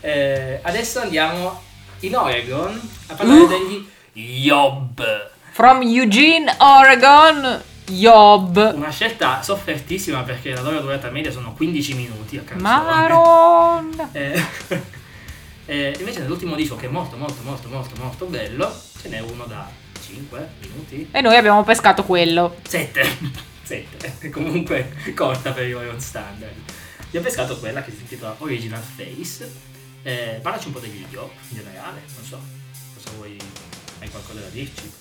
Eh, 0.00 0.58
adesso 0.62 1.00
andiamo 1.00 1.62
in 2.00 2.16
Oregon 2.16 2.80
a 3.08 3.14
parlare 3.14 3.40
Uh. 3.40 3.46
degli 3.48 3.86
Yob. 4.14 5.30
From 5.52 5.82
Eugene, 5.82 6.52
Oregon, 6.58 7.62
Yob. 7.90 8.72
Una 8.74 8.90
scelta 8.90 9.40
soffertissima 9.42 10.22
perché 10.22 10.52
la 10.52 10.62
loro 10.62 10.80
durata 10.80 11.08
media 11.10 11.30
sono 11.30 11.52
15 11.54 11.94
minuti 11.94 12.36
a 12.38 12.42
canzone. 12.42 12.62
Maron. 12.68 14.08
Eh, 14.12 14.44
eh, 15.66 15.94
invece 15.98 16.20
nell'ultimo 16.20 16.54
disco 16.54 16.76
che 16.76 16.86
è 16.86 16.88
molto 16.88 17.16
molto 17.16 17.42
molto 17.42 17.68
molto 17.68 18.00
molto 18.00 18.26
bello 18.26 18.72
ce 19.00 19.08
n'è 19.08 19.18
uno 19.20 19.44
da 19.44 19.68
5 20.00 20.48
minuti. 20.60 21.08
E 21.10 21.20
noi 21.20 21.36
abbiamo 21.36 21.62
pescato 21.64 22.04
quello. 22.04 22.56
7 22.66 23.54
7 23.62 24.30
comunque 24.30 24.92
corta 25.14 25.50
per 25.52 25.66
i 25.66 25.74
Orion 25.74 26.00
Standard. 26.00 26.54
Abbiamo 27.06 27.26
pescato 27.26 27.58
quella 27.58 27.82
che 27.82 27.90
si 27.90 28.00
intitola 28.00 28.36
Original 28.38 28.82
Face. 28.82 29.74
Eh, 30.02 30.38
parlaci 30.40 30.68
un 30.68 30.74
po' 30.74 30.78
degli 30.78 31.04
Yop 31.10 31.32
in 31.50 31.56
generale 31.56 32.02
non 32.14 32.24
so. 32.24 32.40
Cosa 32.94 33.10
vuoi 33.16 33.36
hai 33.98 34.08
qualcosa 34.10 34.40
da 34.40 34.48
dirci? 34.48 34.92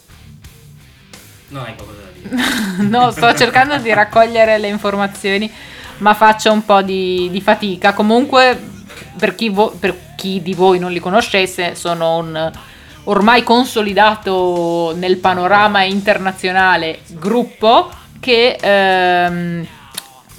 Non 1.49 1.63
hai 1.63 1.75
qualcosa 1.75 1.99
da 2.01 2.09
dire. 2.11 2.89
No, 2.89 3.11
sto 3.11 3.35
cercando 3.35 3.77
di 3.77 3.93
raccogliere 3.93 4.57
le 4.57 4.67
informazioni, 4.67 5.51
ma 5.97 6.15
faccio 6.15 6.51
un 6.51 6.65
po' 6.65 6.81
di, 6.81 7.29
di 7.29 7.41
fatica. 7.41 7.93
Comunque, 7.93 8.59
per 9.17 9.35
chi, 9.35 9.49
vo- 9.49 9.69
per 9.71 10.04
chi 10.25 10.41
di 10.41 10.55
voi 10.55 10.79
non 10.79 10.91
li 10.91 10.99
conoscesse, 10.99 11.75
sono 11.75 12.17
un 12.17 12.51
ormai 13.03 13.43
consolidato 13.43 14.91
nel 14.95 15.17
panorama 15.17 15.83
internazionale 15.83 17.01
gruppo 17.09 17.91
che 18.19 18.57
ehm, 18.59 19.67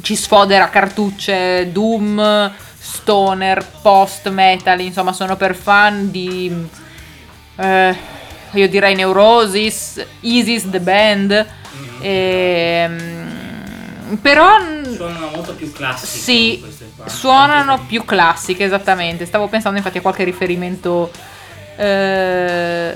ci 0.03 0.17
sfodera 0.17 0.69
cartucce 0.71 1.71
Doom, 1.71 2.51
Stoner, 2.77 3.65
Post 3.81 4.29
Metal, 4.31 4.81
insomma 4.81 5.13
sono 5.13 5.37
per 5.37 5.55
fan 5.55 6.11
di... 6.11 6.69
eh, 7.55 7.97
io 8.55 8.69
direi 8.69 8.97
Neurosis, 8.97 10.05
Isis 10.23 10.69
the 10.69 10.81
Band, 10.81 11.47
ehm, 12.01 13.29
però 14.21 14.49
suonano 14.83 15.31
molto 15.33 15.55
più 15.55 15.71
classiche 15.71 16.19
sì. 16.19 16.65
Suonano 17.05 17.85
più 17.87 18.05
classiche, 18.05 18.65
esattamente. 18.65 19.27
Stavo 19.27 19.49
pensando 19.49 19.77
infatti 19.77 19.99
a 19.99 20.01
qualche 20.01 20.25
riferimento 20.25 21.11
eh, 21.77 22.95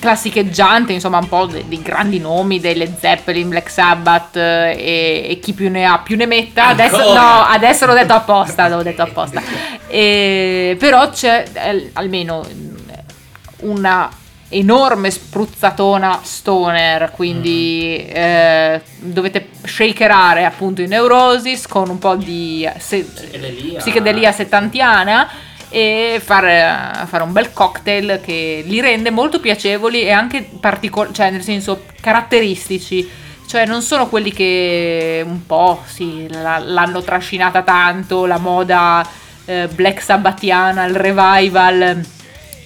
classicheggiante, 0.00 0.92
insomma, 0.92 1.18
un 1.18 1.28
po' 1.28 1.46
dei, 1.46 1.66
dei 1.68 1.82
grandi 1.82 2.18
nomi, 2.18 2.60
dei 2.60 2.74
Led 2.74 2.98
Zeppelin, 2.98 3.48
Black 3.48 3.70
Sabbath 3.70 4.36
eh, 4.36 4.74
e, 4.76 5.26
e 5.30 5.38
chi 5.40 5.52
più 5.52 5.70
ne 5.70 5.84
ha 5.84 5.98
più 5.98 6.16
ne 6.16 6.26
metta. 6.26 6.68
Adesso, 6.68 7.12
no, 7.12 7.44
adesso 7.44 7.86
l'ho 7.86 7.94
detto 7.94 8.14
apposta, 8.14 8.68
l'ho 8.68 8.82
detto 8.82 9.02
apposta. 9.02 9.42
E- 9.86 10.76
però 10.80 11.08
c'è 11.10 11.44
eh, 11.52 11.90
almeno 11.92 12.44
una 13.60 14.10
enorme 14.48 15.10
spruzzatona 15.10 16.20
stoner, 16.22 17.10
quindi 17.10 18.04
eh, 18.06 18.80
dovete 18.98 19.48
shakerare 19.64 20.44
appunto 20.44 20.82
i 20.82 20.86
Neurosis 20.86 21.66
con 21.66 21.88
un 21.88 21.98
po' 21.98 22.14
di 22.16 22.68
se- 22.78 23.02
Psichedelia. 23.04 23.78
psichedelia 23.78 24.32
settantiana 24.32 25.28
e 25.70 26.20
fare, 26.22 27.04
fare 27.06 27.22
un 27.24 27.32
bel 27.32 27.52
cocktail 27.52 28.20
che 28.22 28.62
li 28.64 28.80
rende 28.80 29.10
molto 29.10 29.40
piacevoli 29.40 30.02
e 30.02 30.12
anche 30.12 30.48
particolari, 30.60 31.14
cioè 31.14 31.30
nel 31.30 31.42
senso 31.42 31.84
caratteristici. 32.00 33.10
Cioè 33.46 33.66
non 33.66 33.82
sono 33.82 34.08
quelli 34.08 34.32
che 34.32 35.22
un 35.26 35.44
po' 35.46 35.82
sì, 35.86 36.26
la- 36.30 36.58
l'hanno 36.58 37.02
trascinata 37.02 37.62
tanto, 37.62 38.24
la 38.24 38.38
moda 38.38 39.06
eh, 39.46 39.68
black 39.68 40.00
sabbathiana, 40.00 40.84
il 40.84 40.94
revival 40.96 42.04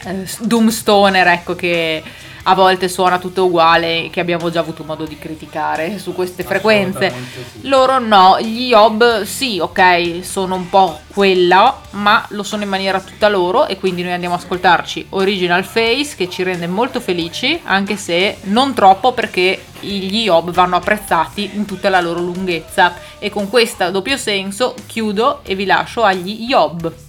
eh, 0.05 0.27
Doom 0.41 0.69
Stoner, 0.69 1.27
ecco 1.29 1.55
che 1.55 2.03
a 2.51 2.55
volte 2.55 2.89
suona 2.89 3.19
tutto 3.19 3.45
uguale, 3.45 4.09
che 4.11 4.21
abbiamo 4.21 4.51
già 4.51 4.61
avuto 4.61 4.83
modo 4.83 5.05
di 5.05 5.19
criticare 5.19 5.99
su 5.99 6.15
queste 6.15 6.45
frequenze. 6.45 7.07
Assolutamente 7.07 7.61
sì. 7.61 7.69
Loro 7.69 7.99
no, 7.99 8.41
gli 8.41 8.69
Yob 8.69 9.23
sì, 9.25 9.59
ok, 9.59 10.21
sono 10.23 10.55
un 10.55 10.71
po' 10.71 10.99
quella, 11.13 11.79
ma 11.91 12.25
lo 12.31 12.43
sono 12.43 12.63
in 12.63 12.71
maniera 12.71 13.01
tutta 13.01 13.29
loro 13.29 13.67
e 13.67 13.77
quindi 13.77 14.03
noi 14.03 14.13
andiamo 14.13 14.35
a 14.35 14.39
ascoltarci 14.39 15.09
Original 15.11 15.63
Face 15.63 16.15
che 16.17 16.31
ci 16.31 16.43
rende 16.43 16.67
molto 16.67 17.01
felici, 17.01 17.61
anche 17.65 17.97
se 17.97 18.39
non 18.45 18.73
troppo 18.73 19.13
perché 19.13 19.65
gli 19.81 20.23
Yob 20.23 20.51
vanno 20.51 20.77
apprezzati 20.77 21.51
in 21.55 21.67
tutta 21.67 21.91
la 21.91 22.01
loro 22.01 22.21
lunghezza 22.21 22.95
e 23.19 23.31
con 23.31 23.49
questo 23.51 23.91
doppio 23.91 24.17
senso 24.17 24.75
chiudo 24.87 25.41
e 25.45 25.55
vi 25.55 25.67
lascio 25.67 26.03
agli 26.03 26.47
Yob. 26.49 27.08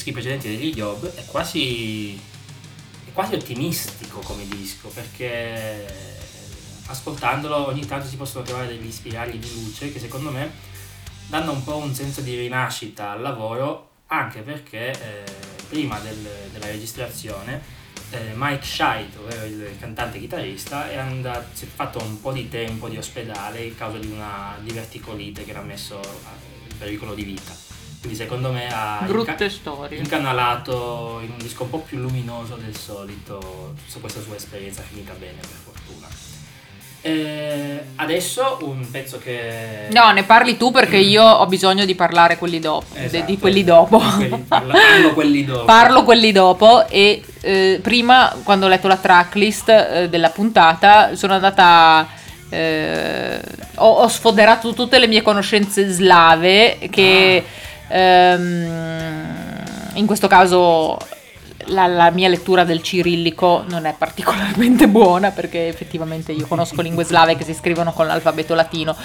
Dischi 0.00 0.12
precedenti 0.12 0.48
degli 0.48 0.72
Job 0.72 1.06
è 1.14 1.26
quasi, 1.26 2.14
è 2.14 3.12
quasi 3.12 3.34
ottimistico 3.34 4.20
come 4.20 4.48
disco, 4.48 4.88
perché 4.88 5.86
ascoltandolo 6.86 7.66
ogni 7.66 7.84
tanto 7.84 8.08
si 8.08 8.16
possono 8.16 8.42
trovare 8.42 8.68
degli 8.68 8.90
spiragli 8.90 9.36
di 9.36 9.62
luce 9.62 9.92
che 9.92 9.98
secondo 9.98 10.30
me 10.30 10.50
danno 11.26 11.52
un 11.52 11.62
po' 11.62 11.76
un 11.76 11.94
senso 11.94 12.22
di 12.22 12.34
rinascita 12.34 13.10
al 13.10 13.20
lavoro, 13.20 13.90
anche 14.06 14.40
perché 14.40 14.90
eh, 14.90 15.24
prima 15.68 15.98
del- 15.98 16.48
della 16.50 16.66
registrazione 16.66 17.60
eh, 18.12 18.32
Mike 18.34 18.64
Scheit, 18.64 19.16
ovvero 19.18 19.44
il 19.44 19.76
cantante 19.78 20.18
chitarrista, 20.18 20.90
è 20.90 20.96
andato, 20.96 21.44
si 21.52 21.66
è 21.66 21.68
fatto 21.68 22.02
un 22.02 22.18
po' 22.22 22.32
di 22.32 22.48
tempo 22.48 22.88
di 22.88 22.96
ospedale 22.96 23.68
a 23.68 23.72
causa 23.76 23.98
di 23.98 24.10
una 24.10 24.56
diverticolite 24.62 25.44
che 25.44 25.50
era 25.50 25.60
messo 25.60 26.00
in 26.70 26.78
pericolo 26.78 27.14
di 27.14 27.22
vita. 27.22 27.69
Quindi 28.00 28.16
secondo 28.16 28.50
me 28.50 28.66
ha 28.72 29.00
Brutte 29.04 29.44
inca- 29.44 29.94
incanalato 29.94 31.20
in 31.22 31.32
un 31.32 31.38
disco 31.38 31.64
un 31.64 31.70
po' 31.70 31.78
più 31.80 31.98
luminoso 31.98 32.54
del 32.56 32.74
solito 32.74 33.74
su 33.86 34.00
questa 34.00 34.22
sua 34.22 34.36
esperienza 34.36 34.80
finita 34.88 35.12
bene 35.18 35.36
per 35.40 35.50
fortuna. 35.62 36.08
Eh, 37.02 37.82
adesso 37.96 38.58
un 38.62 38.90
pezzo 38.90 39.18
che... 39.18 39.88
No, 39.90 40.12
ne 40.12 40.22
parli 40.24 40.56
tu 40.56 40.70
perché 40.70 40.96
io 40.96 41.22
ho 41.24 41.46
bisogno 41.46 41.84
di 41.84 41.94
parlare 41.94 42.36
quelli 42.38 42.58
dopo, 42.58 42.86
Esatto. 42.94 43.24
di 43.26 43.38
quelli 43.38 43.64
dopo. 43.64 43.98
Quelli- 43.98 44.44
parla- 44.48 44.72
parlo 44.72 45.12
quelli 45.14 45.44
dopo. 45.44 45.64
Parlo 45.64 46.02
quelli 46.04 46.32
dopo 46.32 46.86
e 46.88 47.22
eh, 47.42 47.80
prima 47.82 48.34
quando 48.42 48.64
ho 48.64 48.68
letto 48.70 48.88
la 48.88 48.96
tracklist 48.96 49.68
eh, 49.68 50.08
della 50.08 50.30
puntata 50.30 51.14
sono 51.16 51.34
andata 51.34 52.06
eh, 52.50 53.40
ho, 53.76 53.88
ho 53.92 54.08
sfoderato 54.08 54.72
tutte 54.74 54.98
le 54.98 55.06
mie 55.06 55.22
conoscenze 55.22 55.88
slave 55.88 56.78
che 56.90 57.36
ehm, 57.36 57.42
in 59.94 60.06
questo 60.06 60.28
caso 60.28 60.96
la, 61.66 61.86
la 61.86 62.10
mia 62.10 62.28
lettura 62.28 62.64
del 62.64 62.82
cirillico 62.82 63.64
non 63.68 63.86
è 63.86 63.94
particolarmente 63.96 64.88
buona 64.88 65.30
perché 65.30 65.68
effettivamente 65.68 66.32
io 66.32 66.46
conosco 66.46 66.82
lingue 66.82 67.04
slave 67.04 67.36
che 67.36 67.44
si 67.44 67.54
scrivono 67.54 67.92
con 67.92 68.06
l'alfabeto 68.06 68.54
latino, 68.54 68.96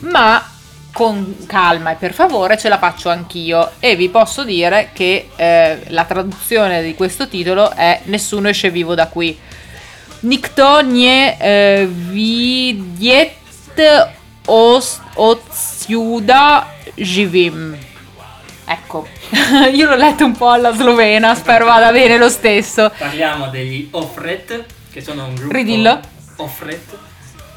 ma 0.00 0.44
con 0.92 1.46
calma 1.46 1.92
e 1.92 1.94
per 1.94 2.12
favore 2.12 2.58
ce 2.58 2.68
la 2.68 2.76
faccio 2.76 3.08
anch'io 3.08 3.72
e 3.78 3.96
vi 3.96 4.10
posso 4.10 4.44
dire 4.44 4.90
che 4.92 5.30
eh, 5.34 5.84
la 5.88 6.04
traduzione 6.04 6.82
di 6.82 6.94
questo 6.94 7.28
titolo 7.28 7.70
è 7.70 8.00
Nessuno 8.04 8.48
esce 8.48 8.70
vivo 8.70 8.94
da 8.94 9.08
qui. 9.08 9.38
Nikto 10.20 10.80
nie 10.82 11.36
eh, 11.38 11.88
vidiet 11.90 13.32
os 14.46 15.00
otsiuda 15.16 16.66
živim. 16.96 17.91
Ecco, 18.72 19.06
io 19.74 19.86
l'ho 19.86 19.96
letto 19.96 20.24
un 20.24 20.32
po' 20.34 20.48
alla 20.48 20.72
slovena, 20.74 21.34
spero 21.34 21.66
vada 21.66 21.92
bene 21.92 22.16
lo 22.16 22.30
stesso. 22.30 22.90
Parliamo 22.96 23.50
degli 23.50 23.88
Offret, 23.90 24.64
che 24.90 25.02
sono 25.02 25.26
un 25.26 25.34
gruppo... 25.34 25.52
Ridillo. 25.52 26.00
Offret, 26.36 26.96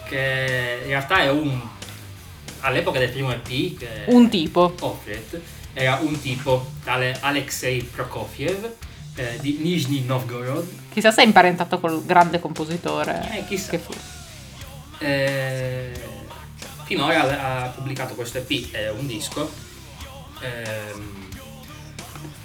che 0.09 0.79
in 0.81 0.87
realtà 0.89 1.19
è 1.21 1.29
un... 1.29 1.57
all'epoca 2.61 2.99
del 2.99 3.09
primo 3.11 3.31
EP, 3.31 3.77
Un 4.07 4.27
tipo. 4.27 4.75
Offret, 4.81 5.39
era 5.73 5.99
un 6.01 6.19
tipo 6.19 6.65
tale 6.83 7.17
Alexei 7.21 7.81
Prokofiev 7.81 8.69
eh, 9.15 9.37
di 9.39 9.59
Nizhny 9.61 10.03
Novgorod. 10.03 10.67
Chissà 10.91 11.11
se 11.11 11.21
è 11.21 11.25
imparentato 11.25 11.79
col 11.79 12.03
grande 12.05 12.39
compositore 12.41 13.21
Eh, 13.31 13.45
chissà. 13.47 13.69
che 13.69 13.77
fu. 13.77 13.93
Eh, 14.99 15.91
finora 16.83 17.21
ha 17.21 17.63
ha 17.63 17.67
pubblicato 17.69 18.15
questo 18.15 18.37
EP, 18.39 18.71
è 18.71 18.89
un 18.91 19.07
disco, 19.07 19.49
ehm, 20.39 21.29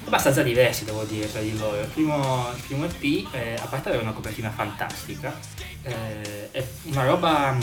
abbastanza 0.07 0.43
diversi 0.43 0.85
devo 0.85 1.05
dire 1.05 1.31
tra 1.31 1.41
di 1.41 1.57
loro. 1.57 1.81
Il 1.81 1.87
primo, 1.87 2.51
il 2.55 2.63
primo 2.63 2.85
EP, 2.85 3.35
eh, 3.35 3.55
a 3.55 3.67
parte 3.67 3.89
avere 3.89 4.03
una 4.03 4.13
copertina 4.13 4.51
fantastica, 4.51 5.39
eh, 5.83 6.51
è 6.51 6.67
una 6.85 7.05
roba 7.05 7.57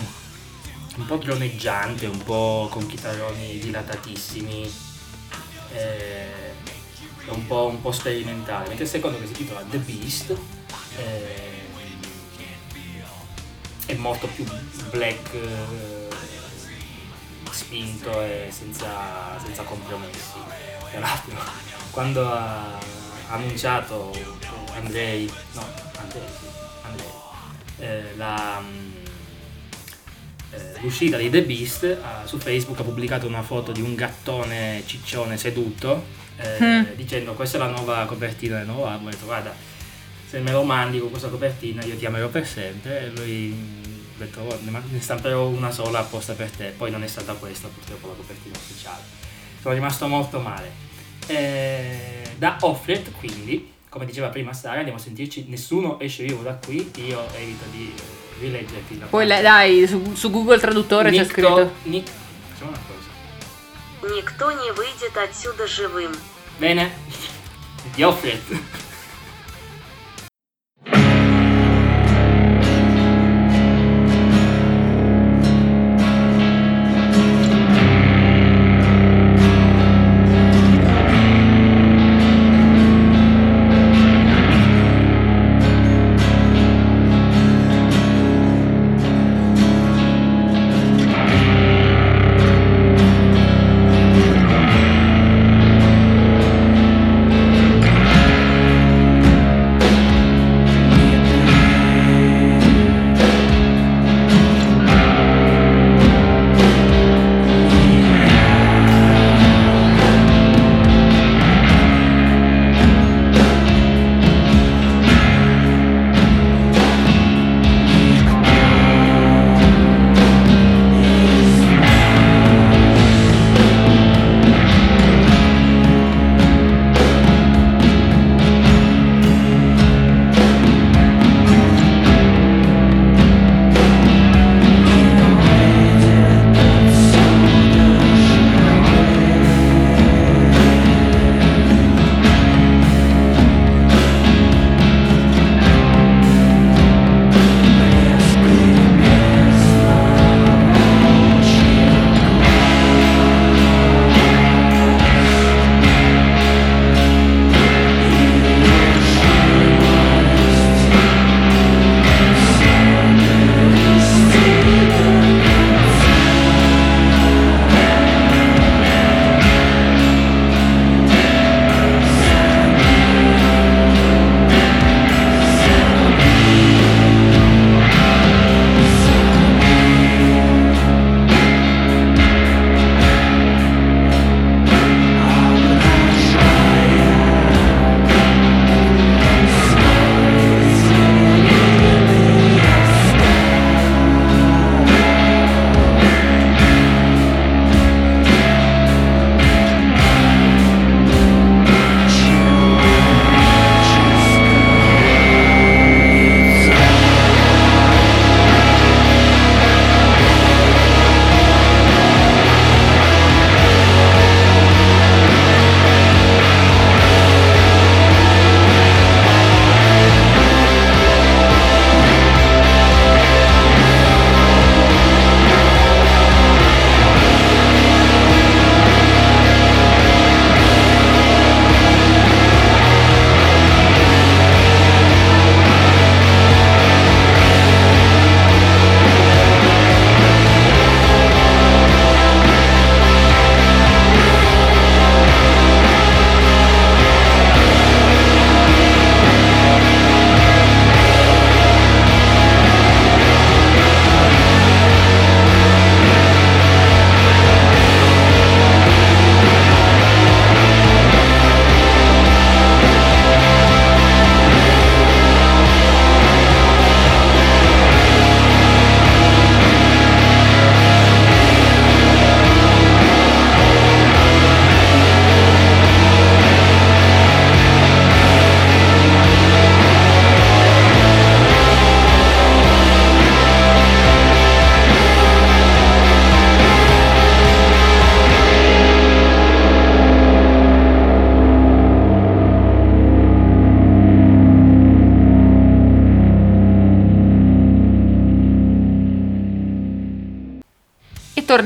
un 0.96 1.06
po' 1.06 1.18
droneggiante, 1.18 2.06
un 2.08 2.24
po' 2.24 2.68
con 2.72 2.88
chitarroni 2.88 3.60
dilatatissimi, 3.60 4.74
eh, 5.74 6.56
è 7.26 7.30
un 7.30 7.46
po', 7.46 7.68
un 7.68 7.82
po' 7.82 7.92
sperimentale, 7.92 8.68
mentre 8.68 8.86
il 8.86 8.90
secondo 8.90 9.20
che 9.20 9.26
si 9.26 9.32
intitola 9.32 9.64
The 9.70 9.78
Beast 9.78 10.38
eh, 10.98 11.56
è 13.86 13.94
molto 13.96 14.28
più 14.28 14.46
black 14.90 15.34
eh, 15.34 15.97
spinto 17.58 18.22
e 18.22 18.48
senza, 18.52 19.38
senza 19.44 19.64
compromessi. 19.64 20.38
Tra 20.92 21.00
l'altro 21.00 21.36
quando 21.92 22.32
ha 22.32 22.78
annunciato 23.30 24.12
Andrei 24.76 25.30
no 25.54 25.66
Andrei 26.00 26.22
sì, 26.40 26.46
Andrei 26.84 27.08
eh, 27.80 28.16
la, 28.16 28.62
mm, 28.62 28.92
eh, 30.52 30.74
l'uscita 30.82 31.18
di 31.18 31.30
The 31.30 31.44
Beast 31.44 31.98
ha- 32.02 32.26
su 32.26 32.38
Facebook 32.38 32.80
ha 32.80 32.84
pubblicato 32.84 33.28
una 33.28 33.42
foto 33.42 33.72
di 33.72 33.82
un 33.82 33.96
gattone 33.96 34.84
ciccione 34.86 35.38
seduto 35.38 36.06
eh, 36.38 36.60
Mm. 36.62 36.84
dicendo 36.96 37.34
questa 37.34 37.58
è 37.58 37.60
la 37.60 37.68
nuova 37.70 38.06
copertina 38.06 38.58
del 38.58 38.68
nuovo 38.68 38.86
album 38.86 39.08
ho 39.08 39.10
detto 39.10 39.26
guarda 39.26 39.54
se 40.30 40.40
me 40.40 40.52
lo 40.52 40.64
mandi 40.64 41.00
con 41.00 41.10
questa 41.10 41.30
copertina 41.30 41.84
io 41.84 41.96
ti 41.98 42.06
amerò 42.06 42.28
per 42.28 42.46
sempre 42.48 43.00
e 43.02 43.08
lui 43.10 43.77
mm, 44.17 44.17
ha 44.17 44.25
detto 44.25 44.41
"Oh, 44.41 44.59
ne 44.63 44.71
ma- 44.71 44.83
ne 44.89 45.01
stamperò 45.01 45.47
una 45.47 45.71
sola 45.71 46.01
apposta 46.01 46.33
per 46.35 46.51
te 46.51 46.73
poi 46.77 46.91
non 46.91 47.03
è 47.03 47.07
stata 47.07 47.35
questa 47.35 47.69
purtroppo 47.69 48.09
la 48.09 48.15
copertina 48.15 48.57
ufficiale 48.57 49.03
sono 49.61 49.75
rimasto 49.75 50.07
molto 50.09 50.41
male 50.41 50.91
Eh, 51.27 52.35
da 52.37 52.57
Offlet 52.61 53.13
quindi 53.13 53.71
come 53.89 54.07
diceva 54.07 54.29
prima 54.29 54.53
Sara 54.53 54.79
andiamo 54.79 54.99
a 54.99 55.03
sentirci 55.03 55.45
nessuno 55.49 56.01
esce 56.01 56.25
vivo 56.25 56.43
da 56.43 56.55
qui 56.55 56.91
io 56.97 57.25
evito 57.37 57.65
di 57.71 57.93
eh, 57.97 58.41
rileggerti 58.41 58.99
la 58.99 59.07
Poi 59.07 59.27
parte. 59.27 59.43
le- 59.43 59.49
dai, 59.49 59.87
su, 59.87 60.15
su 60.15 60.31
Google 60.31 60.59
Traduttore 60.59 61.11
c'è 61.11 61.19
Nicto- 61.19 61.33
scritto. 61.33 61.73
Nic- 61.85 62.11
facciamo 62.53 62.71
una 62.71 62.81
cosa 62.89 63.01
Никто 64.15 64.51
не 64.51 64.73
выйдет 64.73 65.17
отсюда 65.17 65.65
живым. 65.67 66.13
bene 66.59 66.91
di 67.95 68.03
Offlet 68.03 68.43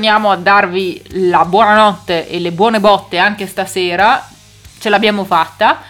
Torniamo 0.02 0.32
a 0.32 0.36
darvi 0.36 1.00
la 1.28 1.44
buonanotte 1.44 2.28
e 2.28 2.40
le 2.40 2.50
buone 2.50 2.80
botte 2.80 3.18
anche 3.18 3.46
stasera. 3.46 4.28
Ce 4.80 4.88
l'abbiamo 4.88 5.22
fatta. 5.24 5.80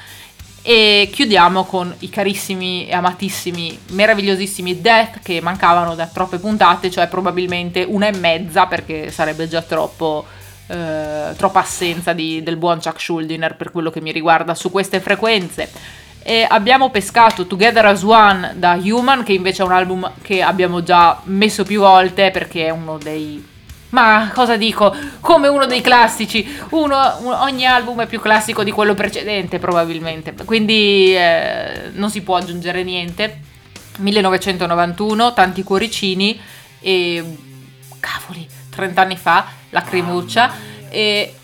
E 0.60 1.08
chiudiamo 1.10 1.64
con 1.64 1.94
i 2.00 2.10
carissimi 2.10 2.86
e 2.86 2.92
amatissimi, 2.92 3.78
meravigliosissimi 3.92 4.82
Death 4.82 5.20
che 5.22 5.40
mancavano 5.40 5.94
da 5.94 6.06
troppe 6.06 6.36
puntate, 6.36 6.90
cioè 6.90 7.08
probabilmente 7.08 7.86
una 7.88 8.08
e 8.08 8.16
mezza 8.18 8.66
perché 8.66 9.10
sarebbe 9.10 9.48
già 9.48 9.62
troppo, 9.62 10.26
eh, 10.66 11.34
troppa 11.34 11.60
assenza 11.60 12.12
di- 12.12 12.42
del 12.42 12.58
buon 12.58 12.80
Chuck 12.82 13.00
Schuldiner 13.00 13.56
per 13.56 13.70
quello 13.70 13.88
che 13.88 14.02
mi 14.02 14.12
riguarda 14.12 14.54
su 14.54 14.70
queste 14.70 15.00
frequenze. 15.00 15.70
E 16.22 16.46
abbiamo 16.46 16.90
pescato 16.90 17.46
Together 17.46 17.86
as 17.86 18.02
One 18.02 18.52
da 18.56 18.78
Human, 18.78 19.22
che 19.22 19.32
invece 19.32 19.62
è 19.62 19.64
un 19.64 19.72
album 19.72 20.12
che 20.20 20.42
abbiamo 20.42 20.82
già 20.82 21.18
messo 21.24 21.64
più 21.64 21.80
volte 21.80 22.30
perché 22.30 22.66
è 22.66 22.70
uno 22.70 22.98
dei. 22.98 23.51
Ma 23.92 24.30
cosa 24.32 24.56
dico? 24.56 24.94
Come 25.20 25.48
uno 25.48 25.66
dei 25.66 25.80
classici. 25.80 26.46
Uno, 26.70 27.18
un- 27.20 27.32
ogni 27.32 27.66
album 27.66 28.00
è 28.02 28.06
più 28.06 28.20
classico 28.20 28.64
di 28.64 28.70
quello 28.70 28.94
precedente, 28.94 29.58
probabilmente. 29.58 30.34
Quindi 30.44 31.14
eh, 31.14 31.90
non 31.92 32.10
si 32.10 32.22
può 32.22 32.36
aggiungere 32.36 32.82
niente. 32.84 33.40
1991, 33.98 35.32
tanti 35.32 35.62
cuoricini 35.62 36.40
e. 36.80 37.36
Cavoli, 38.00 38.48
30 38.70 39.00
anni 39.00 39.16
fa, 39.16 39.46
lacrimuccia. 39.70 40.52
E 40.88 41.34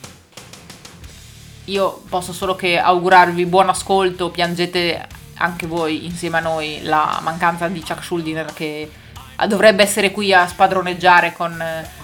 io 1.65 2.03
posso 2.09 2.33
solo 2.33 2.57
che 2.57 2.79
augurarvi 2.79 3.45
buon 3.45 3.69
ascolto, 3.69 4.31
piangete 4.31 5.07
anche 5.35 5.66
voi 5.66 6.07
insieme 6.07 6.39
a 6.39 6.41
noi 6.41 6.81
la 6.83 7.20
mancanza 7.23 7.69
di 7.69 7.81
Chuck 7.81 8.03
Schuldiner 8.03 8.53
che 8.53 8.91
dovrebbe 9.47 9.83
essere 9.83 10.11
qui 10.11 10.33
a 10.33 10.49
spadroneggiare 10.49 11.33
con 11.33 11.61
eh, 11.61 11.98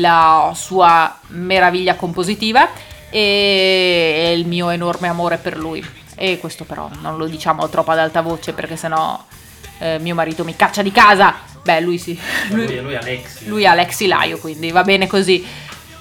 la 0.00 0.52
sua 0.54 1.18
meraviglia 1.28 1.96
compositiva 1.96 2.68
e 3.10 4.32
il 4.34 4.46
mio 4.46 4.70
enorme 4.70 5.08
amore 5.08 5.36
per 5.38 5.56
lui. 5.56 5.84
E 6.14 6.38
questo 6.38 6.64
però 6.64 6.88
non 7.00 7.16
lo 7.16 7.26
diciamo 7.26 7.68
troppo 7.68 7.90
ad 7.90 7.98
alta 7.98 8.20
voce 8.20 8.52
perché 8.52 8.76
sennò 8.76 9.22
eh, 9.78 9.98
mio 9.98 10.14
marito 10.14 10.44
mi 10.44 10.56
caccia 10.56 10.82
di 10.82 10.92
casa. 10.92 11.34
Beh, 11.62 11.80
lui 11.80 11.98
sì. 11.98 12.18
Lui, 12.50 12.80
lui 12.80 12.92
è 12.94 12.96
Alexi. 12.96 13.46
Lui 13.46 13.62
è 13.64 13.66
Alexi 13.66 14.06
Laio, 14.06 14.38
quindi 14.38 14.70
va 14.70 14.82
bene 14.82 15.06
così. 15.06 15.44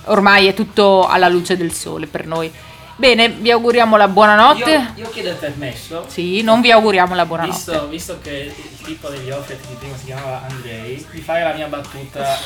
Ormai 0.05 0.47
è 0.47 0.53
tutto 0.53 1.07
alla 1.07 1.27
luce 1.27 1.57
del 1.57 1.73
sole 1.73 2.07
per 2.07 2.25
noi. 2.25 2.51
Bene, 2.95 3.29
vi 3.29 3.49
auguriamo 3.49 3.97
la 3.97 4.07
buonanotte. 4.07 4.69
Io, 4.69 5.03
io 5.03 5.09
chiedo 5.09 5.29
il 5.29 5.35
permesso. 5.35 6.05
Sì, 6.07 6.41
non 6.43 6.61
vi 6.61 6.71
auguriamo 6.71 7.15
la 7.15 7.25
buonanotte. 7.25 7.55
Visto, 7.55 7.87
visto 7.87 8.19
che 8.21 8.53
il 8.55 8.81
tipo 8.83 9.09
degli 9.09 9.31
Offret 9.31 9.59
di 9.67 9.75
prima 9.79 9.97
si 9.97 10.05
chiamava 10.05 10.43
Andrei, 10.47 11.05
di 11.11 11.21
fare 11.21 11.43
la 11.43 11.53
mia 11.53 11.67
battuta 11.67 12.37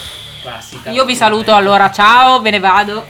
classica. 0.45 0.91
Io 0.91 1.05
vi 1.05 1.15
saluto 1.15 1.53
allora, 1.55 1.91
ciao, 1.91 2.39
ve 2.41 2.51
ne 2.51 2.59
vado. 2.59 3.05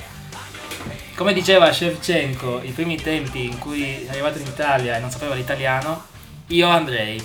Come 1.16 1.34
diceva 1.34 1.72
Shevchenko, 1.72 2.62
i 2.64 2.72
primi 2.72 2.96
tempi 2.96 3.46
in 3.46 3.60
cui 3.60 4.06
è 4.06 4.10
arrivato 4.10 4.38
in 4.38 4.48
Italia 4.48 4.96
e 4.96 5.00
non 5.00 5.10
sapeva 5.10 5.36
l'italiano, 5.36 6.06
io 6.48 6.68
Andrei. 6.68 7.24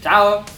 Ciao! 0.00 0.57